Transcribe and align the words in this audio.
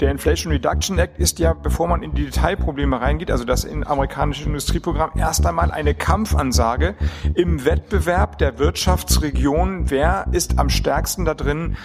Der 0.00 0.10
Inflation 0.10 0.52
Reduction 0.52 0.98
Act 0.98 1.18
ist 1.18 1.38
ja, 1.38 1.52
bevor 1.52 1.86
man 1.86 2.02
in 2.02 2.12
die 2.12 2.24
Detailprobleme 2.24 3.00
reingeht, 3.00 3.30
also 3.30 3.44
das 3.44 3.64
in 3.64 3.86
amerikanische 3.86 4.46
Industrieprogramm, 4.46 5.12
erst 5.16 5.46
einmal 5.46 5.70
eine 5.70 5.94
Kampfansage 5.94 6.96
im 7.34 7.64
Wettbewerb 7.64 8.38
der 8.38 8.58
Wirtschaftsregionen. 8.58 9.90
Wer 9.90 10.26
ist 10.32 10.58
am 10.58 10.70
stärksten 10.70 11.24
da 11.24 11.34
drin, 11.34 11.76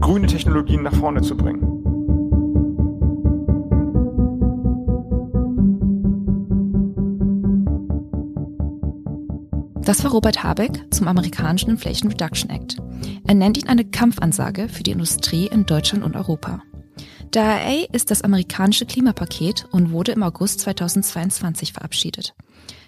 grüne 0.00 0.28
Technologien 0.28 0.82
nach 0.82 0.94
vorne 0.94 1.22
zu 1.22 1.36
bringen? 1.36 1.82
Das 9.84 10.04
war 10.04 10.12
Robert 10.12 10.44
Habeck 10.44 10.84
zum 10.92 11.08
amerikanischen 11.08 11.70
Inflation 11.70 12.10
Reduction 12.10 12.50
Act. 12.50 12.76
Er 13.26 13.34
nennt 13.34 13.58
ihn 13.58 13.68
eine 13.68 13.84
Kampfansage 13.84 14.68
für 14.68 14.84
die 14.84 14.92
Industrie 14.92 15.48
in 15.48 15.66
Deutschland 15.66 16.04
und 16.04 16.14
Europa. 16.14 16.62
IRA 17.34 17.86
ist 17.92 18.10
das 18.10 18.22
amerikanische 18.22 18.84
Klimapaket 18.84 19.66
und 19.70 19.90
wurde 19.90 20.12
im 20.12 20.22
August 20.22 20.60
2022 20.60 21.72
verabschiedet. 21.72 22.34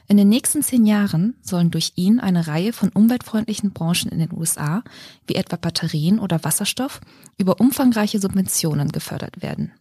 In 0.07 0.19
den 0.19 0.29
nächsten 0.29 0.63
zehn 0.63 0.85
Jahren 0.85 1.35
sollen 1.41 1.71
durch 1.71 1.93
ihn 1.97 2.21
eine 2.21 2.47
Reihe 2.47 2.75
von 2.75 2.91
umweltfreundlichen 2.91 3.73
Branchen 3.73 4.11
in 4.11 4.19
den 4.19 4.33
USA, 4.33 4.85
wie 5.27 5.37
etwa 5.37 5.57
Batterien 5.57 6.19
oder 6.19 6.45
Wasserstoff, 6.45 7.01
über 7.39 7.59
umfangreiche 7.59 8.21
Subventionen 8.21 8.93
gefördert 8.93 9.41
werden. 9.41 9.73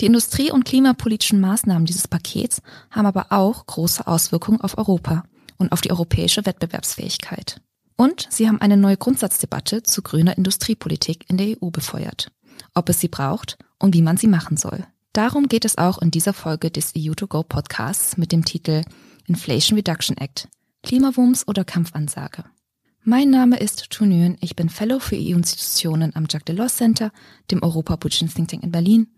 Die 0.00 0.06
industrie- 0.06 0.50
und 0.50 0.64
klimapolitischen 0.64 1.40
Maßnahmen 1.40 1.86
dieses 1.86 2.06
Pakets 2.06 2.60
haben 2.90 3.06
aber 3.06 3.26
auch 3.30 3.64
große 3.64 4.06
Auswirkungen 4.06 4.60
auf 4.60 4.76
Europa 4.76 5.24
und 5.56 5.72
auf 5.72 5.80
die 5.80 5.90
europäische 5.90 6.44
Wettbewerbsfähigkeit. 6.44 7.62
Und 7.96 8.26
sie 8.30 8.46
haben 8.46 8.60
eine 8.60 8.76
neue 8.76 8.96
Grundsatzdebatte 8.96 9.82
zu 9.82 10.02
grüner 10.02 10.36
Industriepolitik 10.36 11.28
in 11.28 11.38
der 11.38 11.56
EU 11.62 11.70
befeuert. 11.70 12.30
Ob 12.74 12.88
es 12.88 13.00
sie 13.00 13.08
braucht 13.08 13.58
und 13.80 13.94
wie 13.94 14.02
man 14.02 14.16
sie 14.16 14.28
machen 14.28 14.56
soll. 14.56 14.86
Darum 15.12 15.48
geht 15.48 15.64
es 15.64 15.76
auch 15.76 15.98
in 15.98 16.12
dieser 16.12 16.32
Folge 16.32 16.70
des 16.70 16.94
EU2Go 16.94 17.42
Podcasts 17.42 18.16
mit 18.16 18.30
dem 18.30 18.44
Titel 18.44 18.84
Inflation 19.26 19.76
Reduction 19.76 20.16
Act. 20.16 20.48
Klimawumms 20.84 21.46
oder 21.48 21.64
Kampfansage. 21.64 22.44
Mein 23.02 23.30
Name 23.30 23.58
ist 23.58 23.90
Tunün, 23.90 24.36
ich 24.40 24.56
bin 24.56 24.68
Fellow 24.68 24.98
für 24.98 25.16
EU-Institutionen 25.16 26.14
am 26.14 26.26
Jacques 26.30 26.44
Delors 26.44 26.76
Center, 26.76 27.12
dem 27.50 27.62
Europapolitischen 27.62 28.32
Think 28.32 28.48
Tank 28.48 28.62
in 28.62 28.70
Berlin 28.70 29.08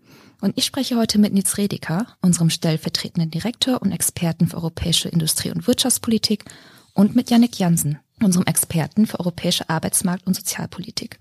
und 0.41 0.57
ich 0.57 0.65
spreche 0.65 0.97
heute 0.97 1.19
mit 1.19 1.33
Nils 1.33 1.57
Redeker, 1.57 2.07
unserem 2.21 2.49
stellvertretenden 2.49 3.31
Direktor 3.31 3.81
und 3.81 3.91
Experten 3.91 4.47
für 4.47 4.57
europäische 4.57 5.09
Industrie- 5.09 5.51
und 5.51 5.67
Wirtschaftspolitik 5.67 6.45
und 6.93 7.15
mit 7.15 7.29
Yannick 7.29 7.59
Jansen, 7.59 7.99
unserem 8.21 8.45
Experten 8.45 9.07
für 9.07 9.19
europäische 9.19 9.69
Arbeitsmarkt- 9.69 10.27
und 10.27 10.33
Sozialpolitik. 10.33 11.19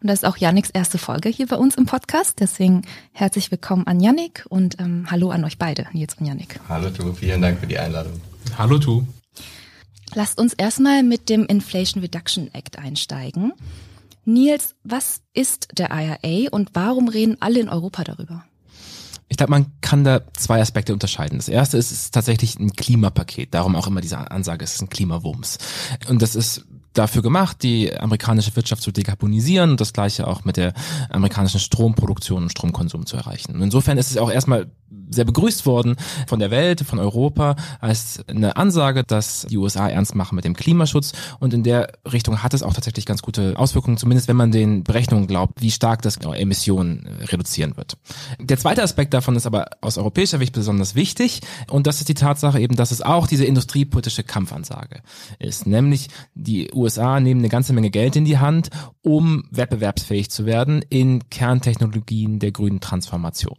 Und 0.00 0.08
das 0.08 0.22
ist 0.22 0.24
auch 0.24 0.36
Yannicks 0.36 0.70
erste 0.70 0.98
Folge 0.98 1.28
hier 1.28 1.46
bei 1.46 1.56
uns 1.56 1.76
im 1.76 1.86
Podcast. 1.86 2.40
Deswegen 2.40 2.82
herzlich 3.12 3.50
willkommen 3.50 3.86
an 3.86 4.00
Yannick 4.00 4.44
und 4.48 4.80
ähm, 4.80 5.06
hallo 5.10 5.30
an 5.30 5.44
euch 5.44 5.58
beide, 5.58 5.86
Nils 5.92 6.14
und 6.18 6.26
Yannick. 6.26 6.58
Hallo 6.68 6.90
Tu, 6.90 7.12
vielen 7.12 7.42
Dank 7.42 7.60
für 7.60 7.66
die 7.66 7.78
Einladung. 7.78 8.20
Hallo 8.58 8.78
Tu. 8.78 9.04
Lasst 10.14 10.38
uns 10.38 10.52
erstmal 10.52 11.02
mit 11.02 11.28
dem 11.28 11.46
Inflation 11.46 12.02
Reduction 12.02 12.52
Act 12.52 12.78
einsteigen. 12.78 13.52
Nils, 14.24 14.74
was 14.84 15.22
ist 15.32 15.68
der 15.78 15.90
IRA 15.90 16.50
und 16.50 16.70
warum 16.74 17.08
reden 17.08 17.36
alle 17.40 17.60
in 17.60 17.68
Europa 17.68 18.04
darüber? 18.04 18.44
Ich 19.32 19.38
glaube, 19.38 19.52
man 19.52 19.72
kann 19.80 20.04
da 20.04 20.20
zwei 20.34 20.60
Aspekte 20.60 20.92
unterscheiden. 20.92 21.38
Das 21.38 21.48
erste 21.48 21.78
ist, 21.78 21.90
es 21.90 22.02
ist 22.02 22.14
tatsächlich 22.14 22.58
ein 22.58 22.74
Klimapaket. 22.74 23.54
Darum 23.54 23.76
auch 23.76 23.86
immer 23.86 24.02
diese 24.02 24.30
Ansage, 24.30 24.62
es 24.62 24.74
ist 24.74 24.82
ein 24.82 24.90
Klimawumms. 24.90 25.56
Und 26.06 26.20
das 26.20 26.34
ist 26.34 26.66
dafür 26.92 27.22
gemacht, 27.22 27.62
die 27.62 27.94
amerikanische 27.96 28.54
Wirtschaft 28.56 28.82
zu 28.82 28.92
dekarbonisieren 28.92 29.70
und 29.70 29.80
das 29.80 29.92
gleiche 29.92 30.26
auch 30.26 30.44
mit 30.44 30.56
der 30.56 30.72
amerikanischen 31.10 31.60
Stromproduktion 31.60 32.44
und 32.44 32.50
Stromkonsum 32.50 33.06
zu 33.06 33.16
erreichen. 33.16 33.54
Und 33.54 33.62
insofern 33.62 33.98
ist 33.98 34.10
es 34.10 34.16
auch 34.16 34.30
erstmal 34.30 34.70
sehr 35.10 35.24
begrüßt 35.24 35.66
worden 35.66 35.96
von 36.26 36.38
der 36.38 36.50
Welt, 36.50 36.80
von 36.80 36.98
Europa, 36.98 37.56
als 37.80 38.20
eine 38.28 38.56
Ansage, 38.56 39.04
dass 39.04 39.46
die 39.48 39.58
USA 39.58 39.88
ernst 39.88 40.14
machen 40.14 40.36
mit 40.36 40.44
dem 40.44 40.54
Klimaschutz. 40.54 41.12
Und 41.38 41.54
in 41.54 41.62
der 41.62 41.92
Richtung 42.10 42.42
hat 42.42 42.54
es 42.54 42.62
auch 42.62 42.74
tatsächlich 42.74 43.06
ganz 43.06 43.22
gute 43.22 43.58
Auswirkungen, 43.58 43.96
zumindest 43.96 44.28
wenn 44.28 44.36
man 44.36 44.52
den 44.52 44.84
Berechnungen 44.84 45.26
glaubt, 45.26 45.60
wie 45.60 45.70
stark 45.70 46.02
das 46.02 46.16
Emissionen 46.16 47.06
reduzieren 47.20 47.76
wird. 47.76 47.96
Der 48.40 48.58
zweite 48.58 48.82
Aspekt 48.82 49.14
davon 49.14 49.36
ist 49.36 49.46
aber 49.46 49.66
aus 49.80 49.98
europäischer 49.98 50.38
Sicht 50.38 50.52
besonders 50.52 50.94
wichtig. 50.94 51.40
Und 51.68 51.86
das 51.86 52.00
ist 52.00 52.08
die 52.08 52.14
Tatsache 52.14 52.60
eben, 52.60 52.76
dass 52.76 52.90
es 52.90 53.02
auch 53.02 53.26
diese 53.26 53.44
industriepolitische 53.44 54.24
Kampfansage 54.24 55.02
ist. 55.38 55.66
Nämlich 55.66 56.08
die 56.34 56.70
USA 56.82 57.20
nehmen 57.20 57.40
eine 57.40 57.48
ganze 57.48 57.72
Menge 57.72 57.90
Geld 57.90 58.16
in 58.16 58.24
die 58.24 58.38
Hand, 58.38 58.70
um 59.02 59.44
wettbewerbsfähig 59.50 60.30
zu 60.30 60.46
werden 60.46 60.84
in 60.88 61.28
Kerntechnologien 61.30 62.38
der 62.38 62.52
grünen 62.52 62.80
Transformation. 62.80 63.56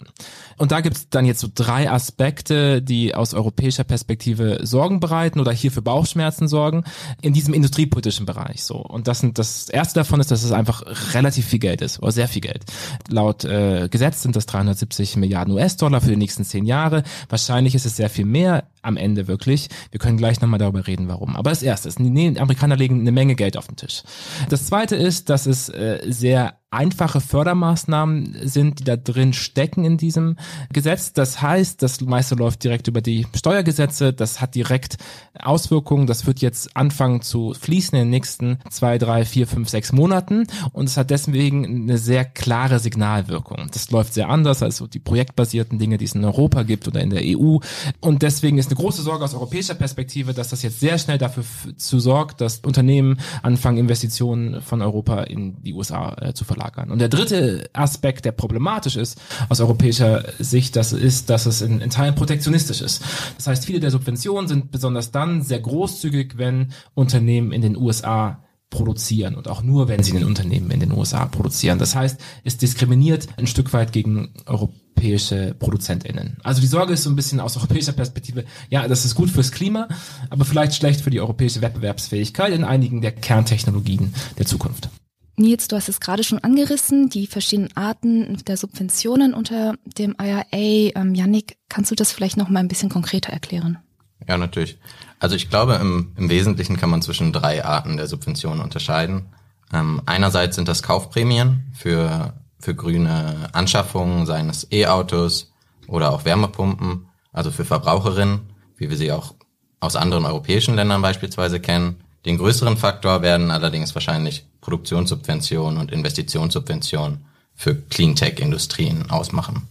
Und 0.57 0.71
da 0.71 0.81
gibt 0.81 0.97
es 0.97 1.09
dann 1.09 1.25
jetzt 1.25 1.39
so 1.39 1.47
drei 1.53 1.89
Aspekte, 1.89 2.81
die 2.81 3.15
aus 3.15 3.33
europäischer 3.33 3.83
Perspektive 3.83 4.59
Sorgen 4.63 4.99
bereiten 4.99 5.39
oder 5.39 5.51
hier 5.51 5.71
für 5.71 5.81
Bauchschmerzen 5.81 6.47
sorgen 6.47 6.83
in 7.21 7.33
diesem 7.33 7.53
industriepolitischen 7.53 8.25
Bereich. 8.25 8.63
So 8.63 8.77
und 8.77 9.07
das 9.07 9.19
sind 9.19 9.39
das 9.39 9.69
erste 9.69 9.99
davon 9.99 10.19
ist, 10.19 10.31
dass 10.31 10.43
es 10.43 10.51
einfach 10.51 10.83
relativ 11.13 11.45
viel 11.47 11.59
Geld 11.59 11.81
ist 11.81 11.99
oder 12.01 12.11
sehr 12.11 12.27
viel 12.27 12.41
Geld. 12.41 12.65
Laut 13.09 13.43
äh, 13.45 13.87
Gesetz 13.89 14.21
sind 14.21 14.35
das 14.35 14.45
370 14.45 15.17
Milliarden 15.17 15.53
US-Dollar 15.53 16.01
für 16.01 16.09
die 16.09 16.17
nächsten 16.17 16.43
zehn 16.43 16.65
Jahre. 16.65 17.03
Wahrscheinlich 17.29 17.75
ist 17.75 17.85
es 17.85 17.95
sehr 17.95 18.09
viel 18.09 18.25
mehr 18.25 18.65
am 18.83 18.97
Ende 18.97 19.27
wirklich. 19.27 19.69
Wir 19.91 19.99
können 19.99 20.17
gleich 20.17 20.41
nochmal 20.41 20.59
darüber 20.59 20.85
reden, 20.85 21.07
warum. 21.07 21.35
Aber 21.35 21.49
das 21.49 21.63
erste 21.63 21.89
ist, 21.89 21.99
die 21.99 22.39
Amerikaner 22.39 22.75
legen 22.75 23.01
eine 23.01 23.11
Menge 23.11 23.35
Geld 23.35 23.57
auf 23.57 23.67
den 23.67 23.75
Tisch. 23.75 24.03
Das 24.49 24.67
zweite 24.67 24.95
ist, 24.95 25.29
dass 25.29 25.45
es 25.45 25.69
äh, 25.69 25.99
sehr 26.05 26.59
einfache 26.73 27.21
Fördermaßnahmen 27.21 28.35
sind, 28.43 28.79
die 28.79 28.83
da 28.83 28.97
drin 28.97 29.33
stecken 29.33 29.85
in 29.85 29.97
diesem 29.97 30.37
Gesetz. 30.71 31.13
Das 31.13 31.41
heißt, 31.41 31.81
das 31.81 32.01
meiste 32.01 32.35
läuft 32.35 32.63
direkt 32.63 32.87
über 32.87 33.01
die 33.01 33.27
Steuergesetze. 33.35 34.11
Das 34.11 34.41
hat 34.41 34.55
direkt 34.55 34.97
Auswirkungen. 35.39 36.07
Das 36.07 36.25
wird 36.25 36.41
jetzt 36.41 36.75
anfangen 36.75 37.21
zu 37.21 37.53
fließen 37.53 37.97
in 37.97 38.05
den 38.05 38.09
nächsten 38.09 38.57
zwei, 38.69 38.97
drei, 38.97 39.23
vier, 39.25 39.45
fünf, 39.47 39.69
sechs 39.69 39.91
Monaten. 39.91 40.47
Und 40.71 40.89
es 40.89 40.97
hat 40.97 41.11
deswegen 41.11 41.65
eine 41.65 41.97
sehr 41.97 42.25
klare 42.25 42.79
Signalwirkung. 42.79 43.67
Das 43.71 43.91
läuft 43.91 44.15
sehr 44.15 44.29
anders 44.29 44.63
als 44.63 44.77
so 44.77 44.87
die 44.87 44.99
projektbasierten 44.99 45.77
Dinge, 45.77 45.97
die 45.97 46.05
es 46.05 46.15
in 46.15 46.25
Europa 46.25 46.63
gibt 46.63 46.87
oder 46.87 47.01
in 47.01 47.11
der 47.11 47.21
EU. 47.23 47.57
Und 47.99 48.23
deswegen 48.23 48.57
ist 48.57 48.69
eine 48.69 48.77
große 48.77 49.03
Sorge 49.03 49.25
aus 49.25 49.35
europäischer 49.35 49.75
Perspektive, 49.75 50.33
dass 50.33 50.49
das 50.49 50.63
jetzt 50.63 50.79
sehr 50.79 50.97
schnell 50.97 51.19
dafür 51.19 51.43
zu 51.77 51.99
sorgt, 51.99 52.41
dass 52.41 52.59
Unternehmen 52.59 53.19
anfangen, 53.43 53.77
Investitionen 53.77 54.61
von 54.61 54.81
Europa 54.81 55.23
in 55.23 55.61
die 55.61 55.73
USA 55.73 56.15
äh, 56.19 56.33
zu 56.33 56.45
verlagern 56.45 56.62
auslagern. 56.63 56.91
Und 56.91 56.99
der 56.99 57.09
dritte 57.09 57.69
Aspekt, 57.73 58.25
der 58.25 58.31
problematisch 58.31 58.95
ist 58.95 59.19
aus 59.49 59.59
europäischer 59.59 60.23
Sicht, 60.39 60.75
das 60.75 60.93
ist, 60.93 61.29
dass 61.29 61.45
es 61.45 61.61
in, 61.61 61.81
in 61.81 61.89
Teilen 61.89 62.15
protektionistisch 62.15 62.81
ist. 62.81 63.03
Das 63.37 63.47
heißt, 63.47 63.65
viele 63.65 63.79
der 63.79 63.91
Subventionen 63.91 64.47
sind 64.47 64.71
besonders 64.71 65.11
dann 65.11 65.41
sehr 65.41 65.59
großzügig, 65.59 66.37
wenn 66.37 66.69
Unternehmen 66.93 67.51
in 67.51 67.61
den 67.61 67.77
USA 67.77 68.39
produzieren 68.69 69.35
und 69.35 69.47
auch 69.47 69.61
nur, 69.61 69.87
wenn 69.87 70.01
sie 70.01 70.11
in 70.11 70.17
den 70.17 70.25
Unternehmen 70.25 70.71
in 70.71 70.79
den 70.79 70.91
USA 70.91 71.25
produzieren. 71.27 71.77
Das 71.77 71.95
heißt, 71.95 72.19
es 72.43 72.57
diskriminiert 72.57 73.27
ein 73.37 73.45
Stück 73.45 73.71
weit 73.71 73.91
gegen 73.91 74.33
europäische 74.47 75.55
ProduzentInnen. 75.59 76.37
Also 76.41 76.59
die 76.59 76.67
Sorge 76.67 76.93
ist 76.93 77.03
so 77.03 77.11
ein 77.11 77.15
bisschen 77.15 77.39
aus 77.39 77.55
europäischer 77.55 77.91
Perspektive, 77.91 78.45
ja, 78.71 78.87
das 78.87 79.05
ist 79.05 79.13
gut 79.13 79.29
fürs 79.29 79.51
Klima, 79.51 79.87
aber 80.31 80.43
vielleicht 80.43 80.73
schlecht 80.73 81.01
für 81.01 81.11
die 81.11 81.21
europäische 81.21 81.61
Wettbewerbsfähigkeit 81.61 82.51
in 82.51 82.63
einigen 82.63 83.01
der 83.01 83.11
Kerntechnologien 83.11 84.15
der 84.39 84.47
Zukunft. 84.47 84.89
Nils, 85.35 85.67
du 85.67 85.75
hast 85.75 85.89
es 85.89 85.99
gerade 85.99 86.23
schon 86.23 86.39
angerissen, 86.39 87.09
die 87.09 87.25
verschiedenen 87.25 87.75
Arten 87.75 88.37
der 88.45 88.55
Subventionen 88.55 89.33
unter 89.33 89.75
dem 89.97 90.15
IRA. 90.21 90.45
Ähm, 90.51 91.15
Yannick, 91.15 91.57
kannst 91.69 91.89
du 91.89 91.95
das 91.95 92.11
vielleicht 92.11 92.37
noch 92.37 92.49
mal 92.49 92.59
ein 92.59 92.67
bisschen 92.67 92.89
konkreter 92.89 93.33
erklären? 93.33 93.79
Ja, 94.27 94.37
natürlich. 94.37 94.77
Also 95.19 95.35
ich 95.35 95.49
glaube, 95.49 95.75
im, 95.75 96.13
im 96.17 96.29
Wesentlichen 96.29 96.77
kann 96.77 96.89
man 96.89 97.01
zwischen 97.01 97.33
drei 97.33 97.65
Arten 97.65 97.97
der 97.97 98.07
Subventionen 98.07 98.61
unterscheiden. 98.61 99.25
Ähm, 99.73 100.01
einerseits 100.05 100.55
sind 100.55 100.67
das 100.67 100.83
Kaufprämien 100.83 101.71
für, 101.73 102.33
für 102.59 102.75
grüne 102.75 103.49
Anschaffungen, 103.53 104.25
seien 104.25 104.49
es 104.49 104.67
E-Autos 104.71 105.51
oder 105.87 106.11
auch 106.11 106.25
Wärmepumpen, 106.25 107.07
also 107.31 107.49
für 107.51 107.65
Verbraucherinnen, 107.65 108.41
wie 108.77 108.89
wir 108.89 108.97
sie 108.97 109.11
auch 109.11 109.33
aus 109.79 109.95
anderen 109.95 110.25
europäischen 110.25 110.75
Ländern 110.75 111.01
beispielsweise 111.01 111.59
kennen. 111.59 112.02
Den 112.25 112.37
größeren 112.37 112.77
Faktor 112.77 113.21
werden 113.21 113.51
allerdings 113.51 113.93
wahrscheinlich 113.95 114.45
Produktionssubventionen 114.61 115.77
und 115.77 115.91
Investitionssubventionen 115.91 117.25
für 117.53 117.75
Cleantech-Industrien 117.75 119.09
ausmachen. 119.09 119.67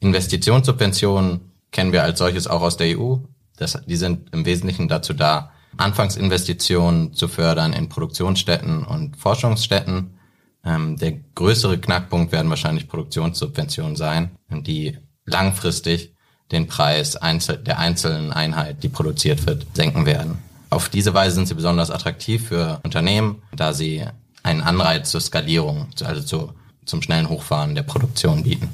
Investitionssubventionen 0.00 1.52
kennen 1.70 1.92
wir 1.92 2.02
als 2.02 2.18
solches 2.18 2.46
auch 2.46 2.62
aus 2.62 2.76
der 2.76 2.98
EU. 2.98 3.16
Das, 3.56 3.78
die 3.86 3.96
sind 3.96 4.32
im 4.32 4.44
Wesentlichen 4.44 4.88
dazu 4.88 5.14
da, 5.14 5.52
Anfangsinvestitionen 5.78 7.14
zu 7.14 7.28
fördern 7.28 7.72
in 7.72 7.88
Produktionsstätten 7.88 8.84
und 8.84 9.16
Forschungsstätten. 9.16 10.18
Ähm, 10.64 10.96
der 10.96 11.12
größere 11.34 11.78
Knackpunkt 11.78 12.32
werden 12.32 12.50
wahrscheinlich 12.50 12.88
Produktionssubventionen 12.88 13.96
sein, 13.96 14.30
die 14.50 14.98
langfristig 15.24 16.14
den 16.52 16.66
Preis 16.66 17.16
einzel 17.16 17.58
der 17.58 17.78
einzelnen 17.78 18.32
Einheit, 18.32 18.82
die 18.82 18.88
produziert 18.88 19.46
wird, 19.46 19.66
senken 19.74 20.06
werden. 20.06 20.38
Auf 20.70 20.88
diese 20.88 21.14
Weise 21.14 21.36
sind 21.36 21.48
sie 21.48 21.54
besonders 21.54 21.90
attraktiv 21.90 22.48
für 22.48 22.80
Unternehmen, 22.84 23.42
da 23.54 23.72
sie 23.72 24.04
einen 24.42 24.62
Anreiz 24.62 25.10
zur 25.10 25.20
Skalierung, 25.20 25.88
also 26.04 26.22
zu, 26.22 26.52
zum 26.84 27.02
schnellen 27.02 27.28
Hochfahren 27.28 27.74
der 27.74 27.82
Produktion 27.82 28.42
bieten. 28.42 28.68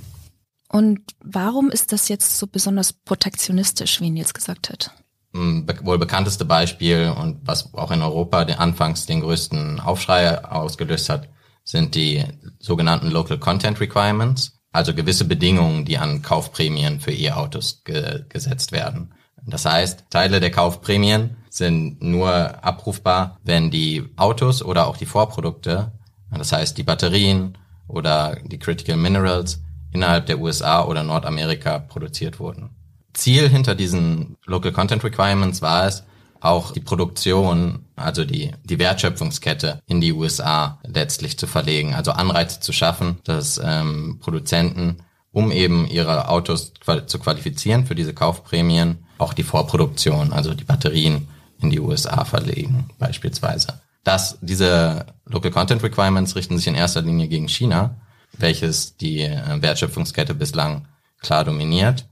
Und 0.68 1.00
warum 1.22 1.70
ist 1.70 1.92
das 1.92 2.08
jetzt 2.08 2.38
so 2.38 2.46
besonders 2.46 2.92
protektionistisch, 2.92 4.00
wie 4.00 4.10
Nils 4.10 4.32
gesagt 4.32 4.70
hat? 4.70 4.90
Be 5.32 5.74
wohl 5.82 5.98
bekannteste 5.98 6.44
Beispiel 6.44 7.14
und 7.16 7.40
was 7.46 7.72
auch 7.74 7.90
in 7.90 8.02
Europa 8.02 8.44
den, 8.44 8.58
anfangs 8.58 9.06
den 9.06 9.20
größten 9.20 9.80
Aufschrei 9.80 10.44
ausgelöst 10.44 11.08
hat, 11.08 11.28
sind 11.64 11.94
die 11.94 12.24
sogenannten 12.58 13.10
Local 13.10 13.38
Content 13.38 13.80
Requirements, 13.80 14.58
also 14.72 14.94
gewisse 14.94 15.24
Bedingungen, 15.24 15.84
die 15.84 15.98
an 15.98 16.22
Kaufprämien 16.22 17.00
für 17.00 17.12
E-Autos 17.12 17.82
ge 17.84 18.24
gesetzt 18.28 18.72
werden. 18.72 19.14
Das 19.46 19.64
heißt, 19.64 20.04
Teile 20.10 20.40
der 20.40 20.50
Kaufprämien 20.50 21.36
sind 21.52 22.02
nur 22.02 22.64
abrufbar, 22.64 23.38
wenn 23.44 23.70
die 23.70 24.04
Autos 24.16 24.62
oder 24.62 24.86
auch 24.86 24.96
die 24.96 25.04
Vorprodukte, 25.04 25.92
das 26.30 26.50
heißt 26.50 26.78
die 26.78 26.82
Batterien 26.82 27.58
oder 27.86 28.38
die 28.42 28.58
Critical 28.58 28.96
Minerals, 28.96 29.60
innerhalb 29.92 30.24
der 30.24 30.38
USA 30.38 30.82
oder 30.82 31.02
Nordamerika 31.02 31.78
produziert 31.78 32.40
wurden. 32.40 32.70
Ziel 33.12 33.50
hinter 33.50 33.74
diesen 33.74 34.38
Local 34.46 34.72
Content 34.72 35.04
Requirements 35.04 35.60
war 35.60 35.86
es, 35.86 36.04
auch 36.40 36.72
die 36.72 36.80
Produktion, 36.80 37.84
also 37.96 38.24
die, 38.24 38.52
die 38.64 38.78
Wertschöpfungskette 38.78 39.80
in 39.86 40.00
die 40.00 40.14
USA 40.14 40.80
letztlich 40.84 41.38
zu 41.38 41.46
verlegen, 41.46 41.94
also 41.94 42.12
Anreize 42.12 42.60
zu 42.60 42.72
schaffen, 42.72 43.18
dass 43.24 43.60
ähm, 43.62 44.18
Produzenten, 44.20 44.96
um 45.32 45.52
eben 45.52 45.86
ihre 45.86 46.28
Autos 46.28 46.72
zu 47.06 47.18
qualifizieren 47.18 47.84
für 47.84 47.94
diese 47.94 48.14
Kaufprämien, 48.14 49.04
auch 49.18 49.34
die 49.34 49.44
Vorproduktion, 49.44 50.32
also 50.32 50.54
die 50.54 50.64
Batterien 50.64 51.28
in 51.62 51.70
die 51.70 51.80
USA 51.80 52.24
verlegen, 52.24 52.90
beispielsweise. 52.98 53.80
Das, 54.04 54.38
diese 54.40 55.06
Local 55.26 55.50
Content 55.50 55.82
Requirements 55.82 56.34
richten 56.34 56.58
sich 56.58 56.66
in 56.66 56.74
erster 56.74 57.02
Linie 57.02 57.28
gegen 57.28 57.48
China, 57.48 57.96
welches 58.36 58.96
die 58.96 59.20
äh, 59.20 59.62
Wertschöpfungskette 59.62 60.34
bislang 60.34 60.88
klar 61.20 61.44
dominiert. 61.44 62.06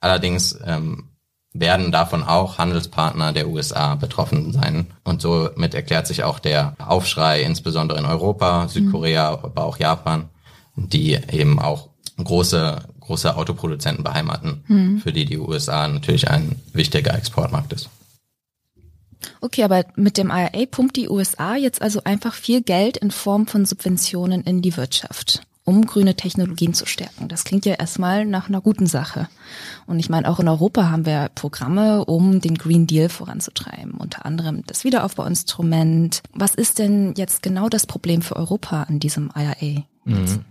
Allerdings 0.00 0.58
ähm, 0.64 1.08
werden 1.54 1.92
davon 1.92 2.22
auch 2.22 2.58
Handelspartner 2.58 3.32
der 3.32 3.48
USA 3.48 3.94
betroffen 3.94 4.52
sein. 4.52 4.86
Und 5.04 5.22
somit 5.22 5.74
erklärt 5.74 6.06
sich 6.06 6.24
auch 6.24 6.38
der 6.38 6.74
Aufschrei, 6.78 7.42
insbesondere 7.42 7.98
in 7.98 8.04
Europa, 8.04 8.68
Südkorea, 8.68 9.36
mhm. 9.36 9.44
aber 9.44 9.64
auch 9.64 9.78
Japan, 9.78 10.28
die 10.76 11.18
eben 11.30 11.58
auch 11.58 11.88
große, 12.22 12.78
große 13.00 13.36
Autoproduzenten 13.36 14.04
beheimaten, 14.04 14.64
mhm. 14.66 14.98
für 14.98 15.12
die 15.12 15.24
die 15.24 15.38
USA 15.38 15.86
natürlich 15.88 16.30
ein 16.30 16.56
wichtiger 16.72 17.14
Exportmarkt 17.14 17.72
ist. 17.72 17.90
Okay, 19.40 19.64
aber 19.64 19.84
mit 19.96 20.18
dem 20.18 20.30
IRA 20.30 20.66
pumpt 20.70 20.96
die 20.96 21.08
USA 21.08 21.56
jetzt 21.56 21.82
also 21.82 22.02
einfach 22.04 22.34
viel 22.34 22.62
Geld 22.62 22.96
in 22.96 23.10
Form 23.10 23.46
von 23.46 23.64
Subventionen 23.64 24.42
in 24.42 24.62
die 24.62 24.76
Wirtschaft 24.76 25.42
um 25.64 25.86
grüne 25.86 26.16
Technologien 26.16 26.74
zu 26.74 26.86
stärken. 26.86 27.28
Das 27.28 27.44
klingt 27.44 27.64
ja 27.66 27.74
erstmal 27.74 28.24
nach 28.24 28.48
einer 28.48 28.60
guten 28.60 28.86
Sache. 28.86 29.28
Und 29.86 30.00
ich 30.00 30.08
meine, 30.10 30.28
auch 30.28 30.40
in 30.40 30.48
Europa 30.48 30.90
haben 30.90 31.06
wir 31.06 31.30
Programme, 31.34 32.04
um 32.04 32.40
den 32.40 32.56
Green 32.56 32.86
Deal 32.86 33.08
voranzutreiben. 33.08 33.92
Unter 33.92 34.26
anderem 34.26 34.64
das 34.66 34.82
Wiederaufbauinstrument. 34.82 36.22
Was 36.34 36.54
ist 36.54 36.78
denn 36.78 37.14
jetzt 37.16 37.42
genau 37.42 37.68
das 37.68 37.86
Problem 37.86 38.22
für 38.22 38.36
Europa 38.36 38.82
an 38.84 38.98
diesem 38.98 39.30
IRA? 39.36 39.84
Mhm. 40.04 40.44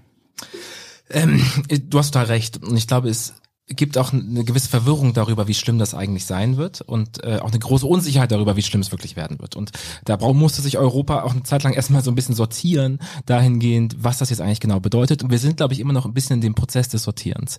Ähm, 1.09 1.44
du 1.89 1.97
hast 2.00 2.15
da 2.15 2.21
recht. 2.21 2.63
Und 2.63 2.77
ich 2.77 2.88
glaube, 2.88 3.09
es 3.09 3.33
gibt 3.68 3.98
auch 3.98 4.12
eine 4.13 4.44
gewisse 4.44 4.69
Verwirrung 4.69 5.13
darüber, 5.13 5.48
wie 5.48 5.54
schlimm 5.54 5.80
das 5.80 5.94
eigentlich 5.94 6.25
sein 6.25 6.58
wird 6.58 6.81
und 6.81 7.24
äh, 7.24 7.38
auch 7.38 7.52
eine 7.52 7.60
große 7.60 7.86
Unsicherheit 7.86 8.31
darüber, 8.31 8.56
wie 8.56 8.62
schlimm 8.62 8.81
es 8.81 8.92
wirklich 8.92 9.16
werden 9.16 9.40
wird. 9.40 9.56
Und 9.56 9.72
da 10.06 10.18
musste 10.18 10.62
sich 10.62 10.78
Europa 10.78 11.24
auch 11.24 11.31
eine 11.31 11.44
Zeit 11.44 11.63
lang 11.63 11.74
erstmal 11.74 12.04
so 12.04 12.12
ein 12.12 12.16
bisschen 12.16 12.36
sortieren, 12.36 13.00
dahingehend, 13.25 13.96
was 14.00 14.18
das 14.18 14.30
jetzt 14.30 14.42
eigentlich 14.42 14.60
genau 14.60 14.80
bedeutet. 14.80 15.24
Und 15.24 15.31
wir 15.31 15.40
sind, 15.40 15.58
glaube 15.58 15.74
ich, 15.74 15.80
immer 15.80 15.94
noch 15.94 16.06
ein 16.06 16.13
bisschen 16.13 16.36
in 16.36 16.42
dem 16.42 16.56
Prozess 16.56 16.90
des 16.90 17.04
Sortierens. 17.04 17.58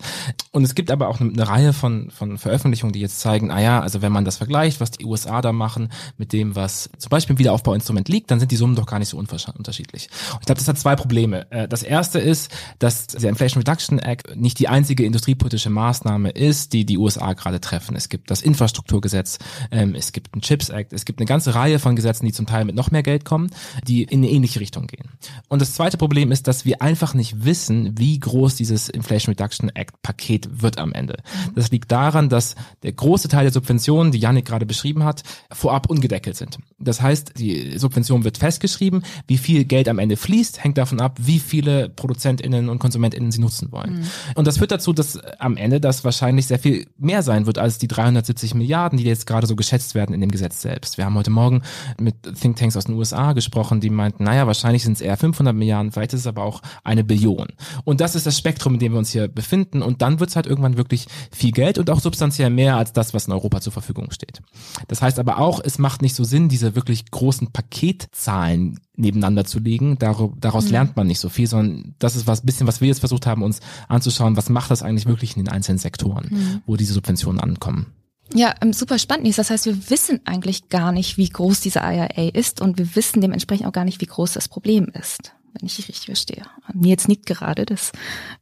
Und 0.51 0.65
es 0.65 0.75
gibt 0.75 0.91
aber 0.91 1.09
auch 1.09 1.21
eine, 1.21 1.33
eine 1.33 1.49
Reihe 1.49 1.73
von, 1.73 2.11
von 2.11 2.37
Veröffentlichungen, 2.37 2.93
die 2.93 3.01
jetzt 3.01 3.21
zeigen, 3.21 3.51
ah 3.51 3.61
ja, 3.61 3.81
also 3.81 4.03
wenn 4.03 4.13
man 4.13 4.25
das 4.25 4.37
vergleicht, 4.37 4.81
was 4.81 4.91
die 4.91 5.05
USA 5.05 5.41
da 5.41 5.53
machen 5.53 5.91
mit 6.19 6.33
dem, 6.33 6.57
was 6.57 6.91
zum 6.99 7.11
Beispiel 7.11 7.35
im 7.35 7.39
Wiederaufbauinstrument 7.39 8.09
liegt, 8.09 8.31
dann 8.31 8.41
sind 8.41 8.53
die 8.53 8.57
Summen 8.57 8.77
doch 8.77 8.87
gar 8.87 8.99
nicht 8.99 9.09
so 9.09 9.19
unterschiedlich. 9.19 10.09
Und 10.33 10.41
ich 10.41 10.47
glaube, 10.47 10.59
das 10.59 10.69
hat 10.69 10.79
zwei 10.79 10.97
Probleme. 10.97 11.51
Äh, 11.51 11.69
das 11.69 11.83
erste 11.83 12.19
ist, 12.19 12.51
dass 12.79 13.07
der 13.07 13.31
Inflation 13.31 13.63
Reduction 13.63 13.99
Act 13.99 14.37
nicht 14.37 14.59
die 14.59 14.69
einzige 14.69 15.05
industriepolitische 15.05 15.71
Maßnahme 15.71 15.92
Maßnahme 15.93 16.31
ist, 16.31 16.73
die 16.73 16.87
die 16.87 16.97
USA 16.97 17.35
gerade 17.35 17.61
treffen. 17.61 17.97
Es 17.97 18.09
gibt 18.09 18.31
das 18.31 18.41
Infrastrukturgesetz, 18.41 19.39
ähm, 19.71 19.95
es 19.95 20.13
gibt 20.13 20.33
einen 20.33 20.41
Chips 20.41 20.71
Act, 20.71 20.95
es 20.95 21.05
gibt 21.05 21.21
eine 21.21 21.27
ganze 21.27 21.55
Reihe 21.55 21.79
von 21.79 21.97
Gesetzen, 21.97 22.25
die 22.25 22.33
zum 22.33 22.47
Teil 22.47 22.65
mit 22.65 22.75
noch 22.75 22.91
mehr 22.91 23.03
Geld 23.03 23.27
kommen, 23.27 23.51
die 23.87 24.05
in 24.05 24.21
eine 24.21 24.31
ähnliche 24.31 24.61
Richtung 24.61 24.87
gehen. 24.87 25.11
Und 25.49 25.61
das 25.61 25.75
zweite 25.75 25.99
Problem 25.99 26.33
ist, 26.33 26.49
dass 26.49 26.65
wir 26.65 26.81
einfach 26.81 27.13
nicht 27.13 27.45
wissen, 27.45 27.99
wie 27.99 28.19
groß 28.19 28.55
dieses 28.55 28.89
Inflation 28.89 29.35
Reduction 29.35 29.69
Act 29.75 30.01
Paket 30.01 30.63
wird 30.63 30.79
am 30.79 30.95
Ende. 30.95 31.19
Das 31.55 31.71
liegt 31.71 31.93
daran, 31.93 32.31
dass 32.31 32.55
der 32.83 32.93
große 32.93 33.29
Teil 33.29 33.45
der 33.45 33.53
Subventionen, 33.53 34.13
die 34.13 34.19
Yannick 34.19 34.47
gerade 34.47 34.65
beschrieben 34.65 35.05
hat, 35.05 35.23
vorab 35.53 35.91
ungedeckelt 35.91 36.37
sind. 36.37 36.57
Das 36.79 37.03
heißt, 37.03 37.35
die 37.39 37.77
Subvention 37.79 38.25
wird 38.25 38.39
festgeschrieben, 38.39 39.03
wie 39.27 39.37
viel 39.37 39.67
Geld 39.67 39.89
am 39.89 39.99
Ende 39.99 40.17
fließt, 40.17 40.65
hängt 40.65 40.79
davon 40.79 41.01
ab, 41.01 41.19
wie 41.21 41.39
viele 41.39 41.91
ProduzentInnen 41.91 42.71
und 42.71 42.79
KonsumentInnen 42.79 43.31
sie 43.31 43.41
nutzen 43.41 43.71
wollen. 43.73 44.01
Mhm. 44.01 44.05
Und 44.37 44.47
das 44.47 44.57
führt 44.57 44.71
dazu, 44.71 44.95
dass 44.95 45.19
am 45.39 45.57
Ende 45.57 45.82
das 45.83 46.05
wahrscheinlich 46.05 46.47
sehr 46.47 46.59
viel 46.59 46.87
mehr 46.99 47.23
sein 47.23 47.47
wird 47.47 47.59
als 47.59 47.79
die 47.79 47.89
370 47.89 48.55
Milliarden, 48.55 48.99
die 48.99 49.05
jetzt 49.05 49.27
gerade 49.27 49.47
so 49.47 49.57
geschätzt 49.57 49.95
werden 49.95 50.15
in 50.15 50.21
dem 50.21 50.31
Gesetz 50.31 50.63
selbst. 50.63 50.99
Wir 50.99 51.05
haben 51.05 51.15
heute 51.15 51.31
Morgen 51.31 51.63
mit 52.01 52.15
Thinktanks 52.41 52.77
aus 52.77 52.85
den 52.85 52.95
USA 52.95 53.33
gesprochen, 53.33 53.81
die 53.81 53.91
meinten, 53.91 54.25
naja, 54.25 54.47
wahrscheinlich 54.47 54.83
sind 54.83 54.95
es 54.95 55.01
eher 55.01 55.17
500 55.17 55.55
Milliarden, 55.55 55.93
vielleicht 55.93 56.15
ist 56.15 56.21
es 56.21 56.27
aber 56.27 56.45
auch 56.45 56.63
eine 56.85 57.05
Billion. 57.05 57.49
Und 57.85 58.01
das 58.01 58.15
ist 58.15 58.27
das 58.27 58.39
Spektrum, 58.39 58.75
in 58.75 58.81
dem 58.81 58.93
wir 58.93 58.99
uns 58.99 59.11
hier 59.11 59.29
befinden. 59.29 59.83
Und 59.83 60.03
dann 60.03 60.21
wird 60.21 60.31
es 60.31 60.37
halt 60.37 60.47
irgendwann 60.47 60.77
wirklich 60.77 61.07
viel 61.31 61.53
Geld 61.53 61.79
und 61.79 61.91
auch 61.91 62.01
substanziell 62.01 62.51
mehr 62.51 62.77
als 62.77 62.93
das, 62.93 63.15
was 63.15 63.27
in 63.27 63.33
Europa 63.33 63.61
zur 63.61 63.73
Verfügung 63.73 64.11
steht. 64.11 64.41
Das 64.89 65.03
heißt 65.03 65.19
aber 65.19 65.39
auch, 65.39 65.61
es 65.63 65.79
macht 65.79 66.03
nicht 66.03 66.15
so 66.15 66.25
Sinn, 66.25 66.49
diese 66.49 66.75
wirklich 66.75 67.11
großen 67.11 67.53
Paketzahlen 67.53 68.79
nebeneinander 69.03 69.45
zu 69.45 69.59
legen. 69.59 69.99
Daraus 69.99 70.65
mhm. 70.65 70.71
lernt 70.71 70.97
man 70.97 71.07
nicht 71.07 71.21
so 71.21 71.29
viel, 71.29 71.47
sondern 71.47 71.95
das 71.99 72.17
ist 72.17 72.27
was 72.27 72.41
bisschen, 72.41 72.67
was 72.67 72.81
wir 72.81 72.89
jetzt 72.89 73.01
versucht 73.01 73.27
haben, 73.27 73.43
uns 73.43 73.61
anzuschauen, 73.89 74.37
was 74.37 74.49
macht 74.49 74.71
das 74.71 74.83
eigentlich 74.83 75.07
wirklich 75.07 75.37
in 75.37 75.45
den 75.45 75.53
einzelnen 75.53 75.79
Sektoren, 75.79 76.29
mhm. 76.31 76.63
wo 76.67 76.77
diese 76.77 76.95
Subventionen 76.95 77.41
ankommen. 77.41 77.87
Ja, 78.35 78.55
ähm, 78.63 78.73
super 78.73 78.99
spannend 78.99 79.29
ist. 79.29 79.39
Das 79.39 79.51
heißt, 79.51 79.67
wir 79.67 79.91
wissen 79.91 80.21
eigentlich 80.25 80.69
gar 80.69 80.93
nicht, 80.93 81.19
wie 81.19 81.29
groß 81.29 81.61
diese 81.61 81.81
IRA 81.81 82.31
ist 82.33 82.61
und 82.61 82.79
wir 82.79 82.97
wissen 82.97 83.21
dementsprechend 83.21 83.67
auch 83.67 83.73
gar 83.73 83.85
nicht, 83.85 84.01
wie 84.01 84.07
groß 84.07 84.33
das 84.33 84.49
Problem 84.49 84.91
ist, 84.99 85.35
wenn 85.53 85.67
ich 85.67 85.77
richtig 85.79 86.07
verstehe. 86.07 86.45
Nils 86.73 87.09
nickt 87.09 87.27
gerade, 87.27 87.67
das 87.67 87.93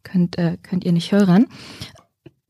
könnt, 0.02 0.38
äh, 0.38 0.58
könnt 0.62 0.84
ihr 0.84 0.92
nicht 0.92 1.12
hören. 1.12 1.46